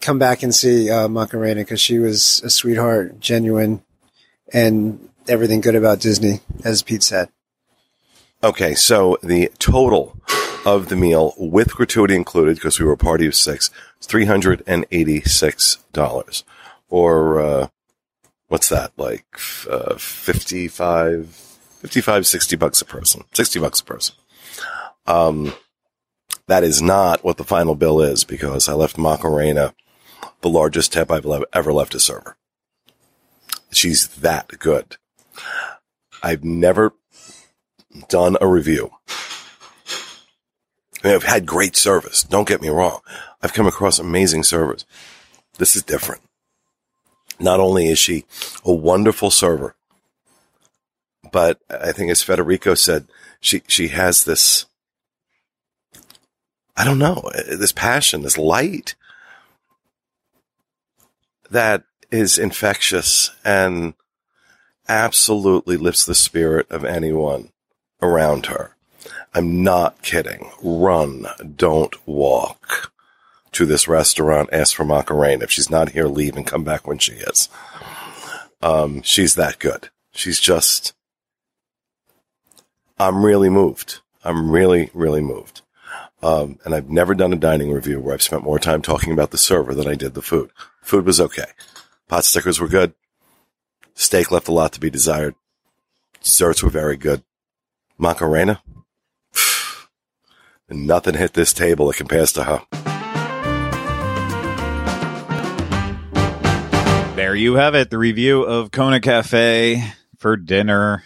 [0.00, 3.82] come back and see uh, Macarena because she was a sweetheart, genuine,
[4.52, 7.28] and everything good about Disney, as Pete said.
[8.42, 10.16] Okay, so the total
[10.66, 13.70] of the meal with gratuity included, because we were a party of six,
[14.00, 16.44] three hundred and eighty-six dollars,
[16.88, 17.68] or uh,
[18.48, 19.26] what's that like?
[19.68, 24.14] Uh, 55, 55, 60 bucks a person, sixty bucks a person.
[25.06, 25.54] Um,
[26.46, 29.74] that is not what the final bill is because I left Macarena
[30.40, 32.36] the largest tip I've ever left a server.
[33.74, 34.96] She's that good.
[36.22, 36.94] I've never
[38.08, 38.90] done a review.
[41.02, 42.22] I mean, I've had great service.
[42.22, 43.00] Don't get me wrong.
[43.42, 44.86] I've come across amazing servers.
[45.58, 46.22] This is different.
[47.38, 48.24] Not only is she
[48.64, 49.76] a wonderful server,
[51.30, 53.06] but I think as Federico said,
[53.40, 54.66] she, she has this,
[56.76, 58.94] I don't know, this passion, this light
[61.50, 61.84] that
[62.14, 63.92] is infectious and
[64.88, 67.50] absolutely lifts the spirit of anyone
[68.00, 68.76] around her.
[69.34, 70.48] I'm not kidding.
[70.62, 72.92] Run, don't walk
[73.50, 74.48] to this restaurant.
[74.52, 75.42] Ask for Macarena.
[75.42, 77.48] If she's not here, leave and come back when she is.
[78.62, 79.90] Um, she's that good.
[80.12, 80.94] She's just,
[82.96, 83.98] I'm really moved.
[84.22, 85.62] I'm really, really moved.
[86.22, 89.32] Um, and I've never done a dining review where I've spent more time talking about
[89.32, 90.52] the server than I did the food.
[90.80, 91.46] Food was okay.
[92.14, 92.94] Pot stickers were good.
[93.94, 95.34] Steak left a lot to be desired.
[96.22, 97.24] Desserts were very good.
[97.98, 98.62] Macarena.
[100.70, 102.62] Nothing hit this table that compares to her.
[107.16, 107.90] There you have it.
[107.90, 109.82] The review of Kona Cafe
[110.16, 111.02] for dinner.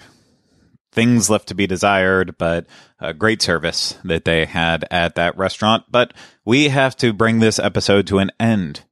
[0.93, 2.67] Things left to be desired, but
[3.01, 5.85] a great service that they had at that restaurant.
[5.91, 6.13] But
[6.45, 8.85] we have to bring this episode to an end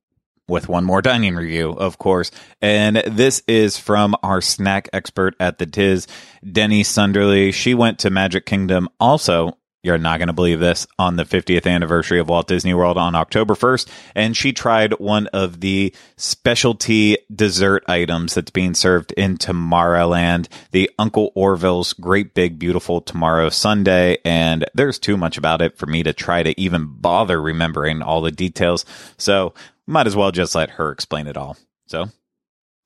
[0.48, 2.30] with one more dining review, of course.
[2.60, 6.06] And this is from our snack expert at the DIS,
[6.44, 7.52] Deni Sunderly.
[7.52, 9.56] She went to Magic Kingdom also.
[9.86, 13.14] You're not going to believe this on the 50th anniversary of Walt Disney World on
[13.14, 13.88] October 1st.
[14.16, 20.90] And she tried one of the specialty dessert items that's being served in Tomorrowland, the
[20.98, 24.16] Uncle Orville's Great Big Beautiful Tomorrow Sundae.
[24.24, 28.22] And there's too much about it for me to try to even bother remembering all
[28.22, 28.84] the details.
[29.18, 29.54] So
[29.86, 31.56] might as well just let her explain it all.
[31.86, 32.10] So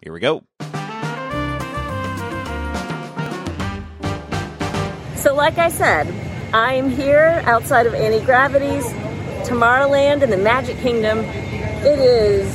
[0.02, 0.44] here we go.
[5.16, 8.84] So, like I said, I'm here outside of Auntie Gravity's
[9.48, 11.18] Tomorrowland in the Magic Kingdom.
[11.20, 12.52] It is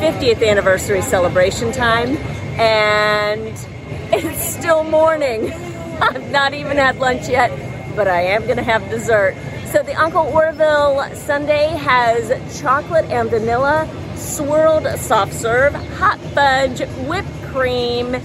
[0.00, 2.16] 50th anniversary celebration time,
[2.58, 3.46] and
[4.12, 5.52] it's still morning.
[6.00, 7.50] I've not even had lunch yet,
[7.94, 9.36] but I am going to have dessert.
[9.66, 17.42] So, the Uncle Orville Sundae has chocolate and vanilla swirled soft serve, hot fudge, whipped
[17.52, 18.16] cream,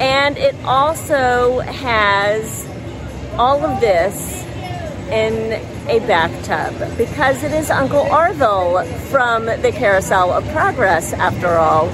[0.00, 2.66] and it also has
[3.38, 4.44] all of this
[5.10, 5.52] in
[5.88, 11.88] a bathtub because it is Uncle Orville from the Carousel of Progress, after all.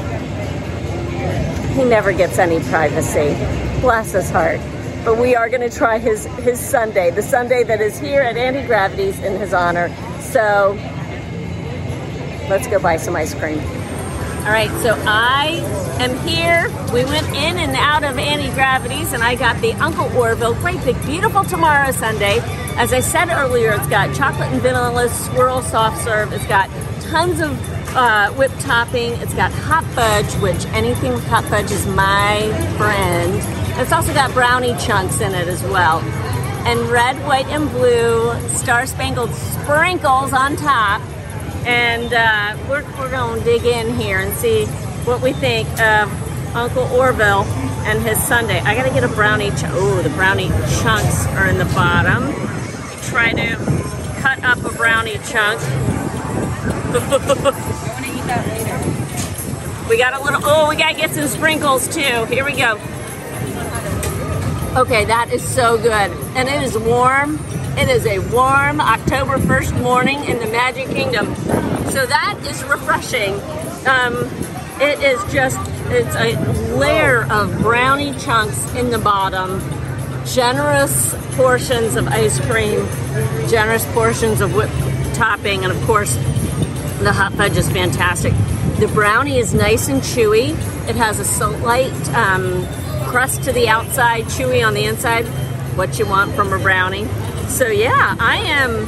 [1.75, 3.35] He never gets any privacy.
[3.81, 4.61] Bless his heart.
[5.05, 8.37] But we are going to try his, his Sundae, the Sundae that is here at
[8.37, 9.89] Auntie Gravity's in his honor.
[10.21, 10.79] So
[12.51, 13.59] let's go buy some ice cream.
[14.41, 15.61] All right, so I
[16.01, 16.67] am here.
[16.95, 20.83] We went in and out of Auntie Gravity's, and I got the Uncle Orville Great
[20.83, 22.39] Big Beautiful Tomorrow Sundae.
[22.77, 26.33] As I said earlier, it's got chocolate and vanilla swirl soft serve.
[26.33, 26.71] It's got
[27.03, 27.51] tons of
[27.95, 29.13] uh, whipped topping.
[29.21, 32.41] It's got hot fudge, which anything with hot fudge is my
[32.79, 33.35] friend.
[33.79, 35.99] It's also got brownie chunks in it as well.
[36.67, 41.03] And red, white, and blue star spangled sprinkles on top
[41.67, 44.67] and uh, we're, we're going to dig in here and see
[45.05, 46.11] what we think of
[46.55, 47.45] Uncle Orville
[47.85, 48.61] and his Sundae.
[48.61, 49.51] I got to get a brownie.
[49.65, 50.49] Oh, the brownie
[50.81, 52.33] chunks are in the bottom.
[53.11, 53.57] Try to
[54.21, 55.61] cut up a brownie chunk.
[56.91, 59.89] I want to eat that later.
[59.89, 60.41] we got a little.
[60.45, 62.25] Oh, we got to get some sprinkles too.
[62.27, 62.79] Here we go.
[64.77, 67.41] Okay, that is so good, and it is warm.
[67.77, 71.35] It is a warm October 1st morning in the Magic Kingdom.
[71.91, 73.35] So that is refreshing.
[73.85, 74.31] Um,
[74.81, 75.59] it is just,
[75.91, 76.39] it's a
[76.77, 79.61] layer of brownie chunks in the bottom,
[80.25, 82.87] generous portions of ice cream,
[83.49, 84.73] generous portions of whipped
[85.17, 86.15] topping, and of course,
[87.01, 88.33] the hot fudge is fantastic.
[88.79, 90.51] The brownie is nice and chewy.
[90.89, 92.65] It has a slight um,
[93.11, 95.27] crust to the outside, chewy on the inside.
[95.77, 97.07] What you want from a brownie.
[97.49, 98.87] So yeah, I am.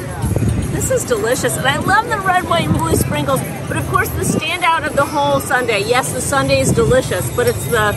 [0.70, 3.40] This is delicious, and I love the red, white, and blue sprinkles.
[3.66, 5.80] But of course, the standout of the whole Sundae.
[5.80, 7.96] Yes, the Sundae is delicious, but it's the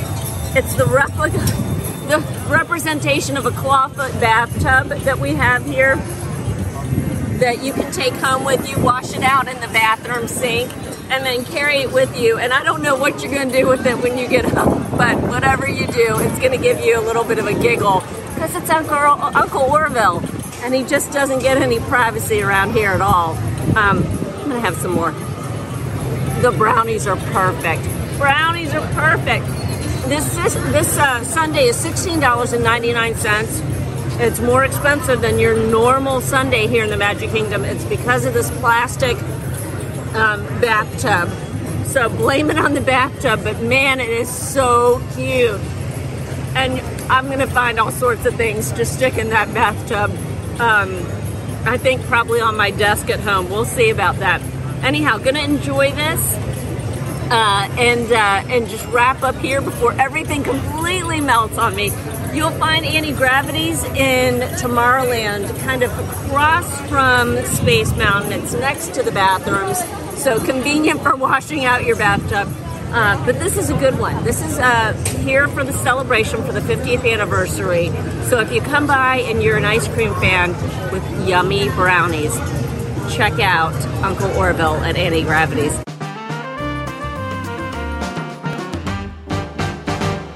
[0.55, 1.37] it's the replica,
[2.07, 5.95] the representation of a clawfoot bathtub that we have here
[7.37, 10.71] that you can take home with you, wash it out in the bathroom sink,
[11.09, 12.37] and then carry it with you.
[12.37, 14.85] And I don't know what you're going to do with it when you get home,
[14.97, 18.03] but whatever you do, it's going to give you a little bit of a giggle
[18.35, 20.21] because it's Uncle, Uncle Orville,
[20.61, 23.31] and he just doesn't get any privacy around here at all.
[23.77, 25.11] Um, I'm going to have some more.
[26.41, 27.83] The brownies are perfect.
[28.17, 29.45] Brownies are perfect.
[30.09, 33.61] This this, this uh, Sundae is sixteen dollars and ninety nine cents.
[34.19, 37.65] It's more expensive than your normal Sundae here in the Magic Kingdom.
[37.65, 39.17] It's because of this plastic
[40.15, 41.29] um, bathtub.
[41.87, 45.59] So blame it on the bathtub, but man, it is so cute.
[46.55, 46.79] And
[47.11, 50.09] I'm to find all sorts of things to stick in that bathtub.
[50.59, 51.05] Um,
[51.67, 53.49] I think probably on my desk at home.
[53.49, 54.41] We'll see about that.
[54.83, 56.37] Anyhow, to enjoy this.
[57.27, 61.91] Uh, and uh, and just wrap up here before everything completely melts on me.
[62.35, 68.33] You'll find Auntie Gravity's in Tomorrowland, kind of across from Space Mountain.
[68.33, 69.81] It's next to the bathrooms,
[70.17, 72.47] so convenient for washing out your bathtub.
[72.91, 74.23] Uh, but this is a good one.
[74.23, 74.93] This is uh,
[75.23, 77.87] here for the celebration for the 50th anniversary.
[78.29, 80.51] So if you come by and you're an ice cream fan
[80.91, 82.33] with yummy brownies,
[83.13, 85.73] check out Uncle Orville at Auntie Gravity's.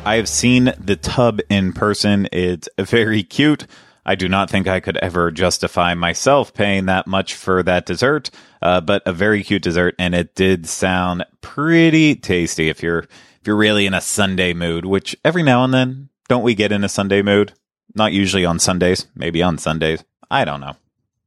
[0.05, 2.27] I have seen the tub in person.
[2.31, 3.67] It's very cute.
[4.09, 8.31] I do not think I could ever justify myself paying that much for that dessert,
[8.59, 13.41] uh, but a very cute dessert, and it did sound pretty tasty if you're if
[13.45, 14.83] you're really in a Sundae mood.
[14.83, 17.53] Which every now and then, don't we get in a Sundae mood?
[17.93, 20.03] Not usually on Sundays, maybe on Sundays.
[20.31, 20.75] I don't know,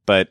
[0.05, 0.27] but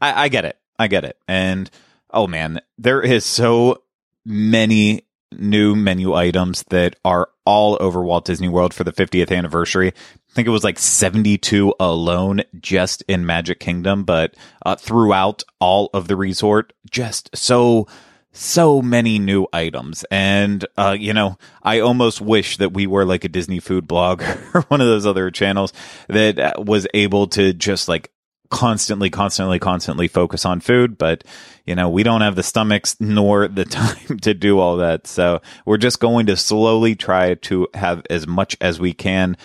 [0.00, 0.56] I, I get it.
[0.78, 1.18] I get it.
[1.26, 1.68] And
[2.12, 3.82] oh man, there is so
[4.24, 5.02] many
[5.32, 9.94] new menu items that are all over Walt Disney World for the 50th anniversary.
[10.30, 14.34] I think it was like 72 alone just in Magic Kingdom, but
[14.64, 17.86] uh, throughout all of the resort, just so
[18.30, 23.24] so many new items and uh you know i almost wish that we were like
[23.24, 24.22] a disney food blog
[24.54, 25.72] or one of those other channels
[26.08, 28.12] that uh, was able to just like
[28.50, 31.24] constantly, constantly, constantly focus on food, but
[31.66, 35.06] you know, we don't have the stomachs nor the time to do all that.
[35.06, 39.36] So we're just going to slowly try to have as much as we can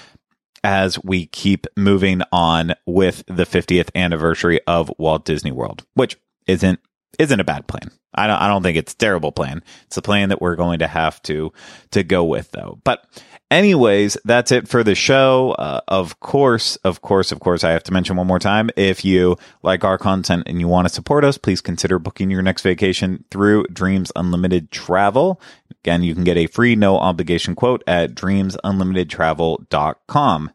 [0.64, 6.18] as we keep moving on with the 50th anniversary of Walt Disney World, which
[6.48, 6.80] isn't
[7.20, 7.92] isn't a bad plan.
[8.16, 9.64] I don't I don't think it's terrible plan.
[9.86, 11.52] It's a plan that we're going to have to
[11.92, 12.80] to go with though.
[12.84, 13.06] But
[13.50, 15.52] anyways, that's it for the show.
[15.52, 18.70] Uh, of course, of course, of course, I have to mention one more time.
[18.76, 22.42] If you like our content and you want to support us, please consider booking your
[22.42, 25.40] next vacation through Dreams Unlimited Travel.
[25.84, 30.52] Again, you can get a free no obligation quote at dreamsunlimitedtravel.com.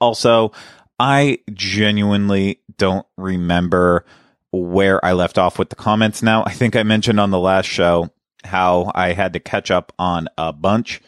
[0.00, 0.50] Also,
[0.98, 4.04] I genuinely don't remember
[4.50, 6.42] where I left off with the comments now.
[6.44, 8.10] I think I mentioned on the last show
[8.42, 11.00] how I had to catch up on a bunch,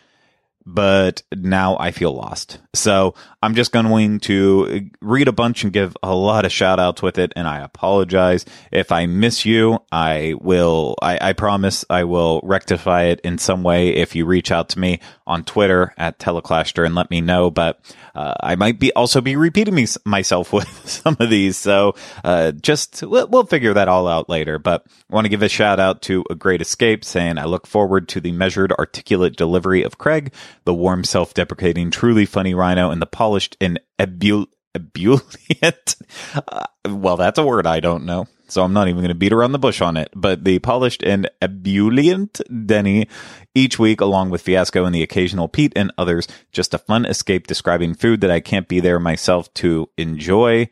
[0.67, 2.59] but now I feel lost.
[2.75, 7.01] So I'm just going to read a bunch and give a lot of shout outs
[7.01, 7.33] with it.
[7.37, 9.79] And I apologize if I miss you.
[9.93, 14.51] I will, I, I promise I will rectify it in some way if you reach
[14.51, 17.51] out to me on Twitter at Teleclaster and let me know.
[17.51, 17.81] But
[18.17, 21.57] uh, I might be also be repeating me, myself with some of these.
[21.57, 21.95] So
[22.25, 24.59] uh, just we'll, we'll figure that all out later.
[24.59, 27.69] But I want to give a shout out to A Great Escape saying, I look
[27.69, 30.33] forward to the measured, articulate delivery of Craig,
[30.67, 35.97] the warm, self deprecating, truly funny rhino, and the polished and ebul- ebullient.
[36.35, 38.27] Uh, well, that's a word I don't know.
[38.49, 40.11] So I'm not even going to beat around the bush on it.
[40.15, 43.09] But the polished and ebullient Deni
[43.55, 47.47] each week, along with Fiasco and the occasional Pete and others, just a fun escape
[47.47, 50.69] describing food that I can't be there myself to enjoy.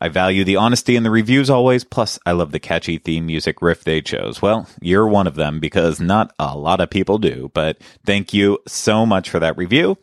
[0.00, 1.84] I value the honesty in the reviews always.
[1.84, 4.40] Plus, I love the catchy theme music riff they chose.
[4.40, 7.50] Well, you're one of them because not a lot of people do.
[7.54, 9.98] But thank you so much for that review.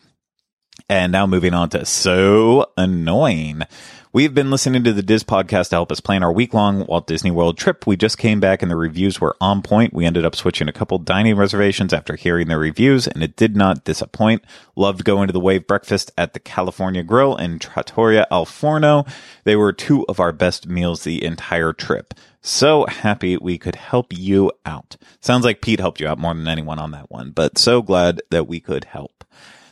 [0.89, 3.63] And now moving on to so annoying.
[4.15, 7.05] We've been listening to the DIS podcast to help us plan our week long Walt
[7.05, 7.85] Disney World trip.
[7.85, 9.93] We just came back and the reviews were on point.
[9.93, 13.57] We ended up switching a couple dining reservations after hearing the reviews and it did
[13.57, 14.45] not disappoint.
[14.77, 19.03] Loved going to the wave breakfast at the California Grill in Trattoria Al Forno.
[19.43, 22.13] They were two of our best meals the entire trip.
[22.39, 24.95] So happy we could help you out.
[25.19, 28.21] Sounds like Pete helped you out more than anyone on that one, but so glad
[28.31, 29.25] that we could help.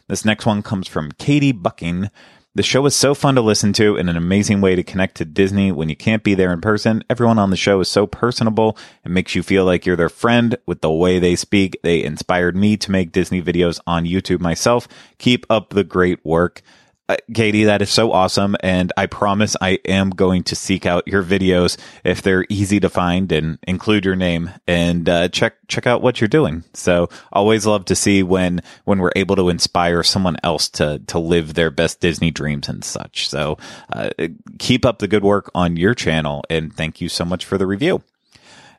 [0.10, 2.10] This next one comes from Katie Bucking.
[2.56, 5.26] The show is so fun to listen to and an amazing way to connect to
[5.26, 7.04] Disney when you can't be there in person.
[7.10, 10.56] Everyone on the show is so personable and makes you feel like you're their friend
[10.68, 11.80] with the way they speak.
[11.82, 14.88] They inspired me to make Disney videos on YouTube myself.
[15.18, 16.62] Keep up the great work.
[17.10, 18.56] Uh, Katie, that is so awesome.
[18.62, 22.90] And I promise I am going to seek out your videos if they're easy to
[22.90, 26.64] find and include your name and uh, check check out what you're doing.
[26.74, 31.20] So always love to see when when we're able to inspire someone else to to
[31.20, 33.28] live their best Disney dreams and such.
[33.28, 33.58] So
[33.92, 34.12] uh,
[34.58, 37.68] keep up the good work on your channel and thank you so much for the
[37.68, 38.02] review.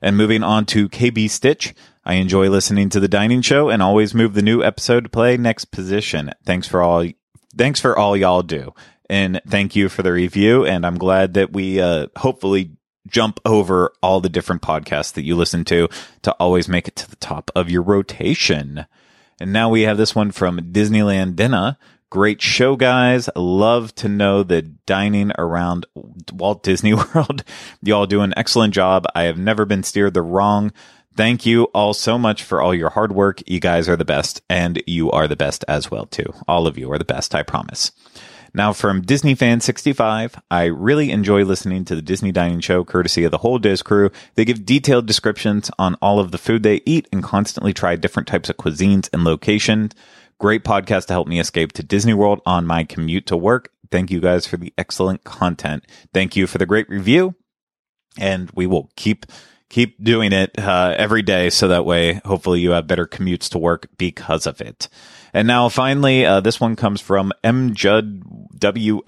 [0.01, 1.75] And moving on to KB Stitch.
[2.07, 5.37] I enjoy listening to the dining show and always move the new episode to play
[5.37, 6.33] next position.
[6.45, 7.07] Thanks for all
[7.57, 8.75] thanks for all y'all do.
[9.11, 10.65] And thank you for the review.
[10.65, 12.73] And I'm glad that we uh, hopefully
[13.07, 15.89] jump over all the different podcasts that you listen to
[16.23, 18.87] to always make it to the top of your rotation.
[19.41, 21.77] And now we have this one from Disneyland Dinner.
[22.09, 23.29] Great show, guys.
[23.35, 25.87] Love to know the dining around
[26.33, 27.45] Walt Disney World.
[27.83, 29.05] Y'all do an excellent job.
[29.15, 30.73] I have never been steered the wrong.
[31.17, 33.41] Thank you all so much for all your hard work.
[33.47, 36.35] You guys are the best, and you are the best as well, too.
[36.49, 37.93] All of you are the best, I promise.
[38.53, 43.25] Now, from Disney Fan 65, I really enjoy listening to the Disney Dining Show courtesy
[43.25, 44.11] of the whole DIS crew.
[44.35, 48.29] They give detailed descriptions on all of the food they eat and constantly try different
[48.29, 49.93] types of cuisines and locations.
[50.39, 53.71] Great podcast to help me escape to Disney World on my commute to work.
[53.91, 55.85] Thank you guys for the excellent content.
[56.13, 57.35] Thank you for the great review.
[58.19, 59.27] And we will keep
[59.75, 63.59] keep doing it uh, every day so that way hopefully you have better commutes to
[63.59, 64.89] work because of it
[65.33, 69.03] and now finally uh, this one comes from mjudwfyggy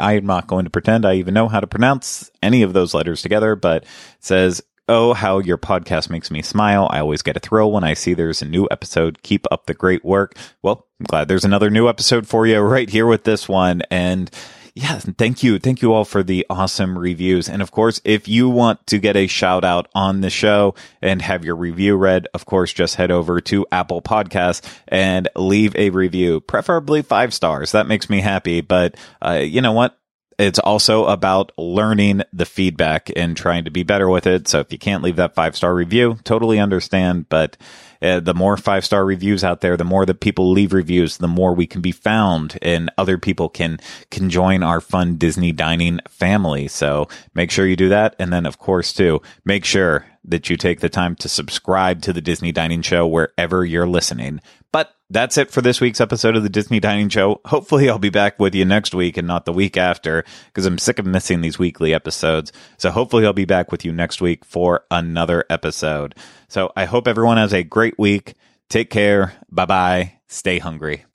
[0.00, 3.20] i'm not going to pretend i even know how to pronounce any of those letters
[3.20, 3.88] together but it
[4.20, 6.88] says Oh, how your podcast makes me smile.
[6.90, 9.22] I always get a thrill when I see there's a new episode.
[9.22, 10.34] Keep up the great work.
[10.62, 13.82] Well, I'm glad there's another new episode for you right here with this one.
[13.90, 14.30] And
[14.78, 15.58] yeah, thank you.
[15.58, 17.48] Thank you all for the awesome reviews.
[17.48, 21.20] And of course, if you want to get a shout out on the show and
[21.20, 25.90] have your review read, of course, just head over to Apple Podcasts and leave a
[25.90, 27.72] review, preferably five stars.
[27.72, 28.60] That makes me happy.
[28.60, 29.98] But, uh, you know what?
[30.38, 34.46] It's also about learning the feedback and trying to be better with it.
[34.46, 37.28] So if you can't leave that five star review, totally understand.
[37.28, 37.56] But
[38.02, 41.28] uh, the more five star reviews out there, the more that people leave reviews, the
[41.28, 43.78] more we can be found and other people can,
[44.10, 46.68] can join our fun Disney dining family.
[46.68, 48.14] So make sure you do that.
[48.18, 52.12] And then of course too, make sure that you take the time to subscribe to
[52.12, 54.40] the Disney Dining Show wherever you're listening.
[54.78, 57.40] But that's it for this week's episode of the Disney Dining Show.
[57.46, 60.78] Hopefully, I'll be back with you next week and not the week after because I'm
[60.78, 62.52] sick of missing these weekly episodes.
[62.76, 66.14] So, hopefully, I'll be back with you next week for another episode.
[66.46, 68.34] So, I hope everyone has a great week.
[68.68, 69.32] Take care.
[69.50, 70.12] Bye bye.
[70.28, 71.06] Stay hungry.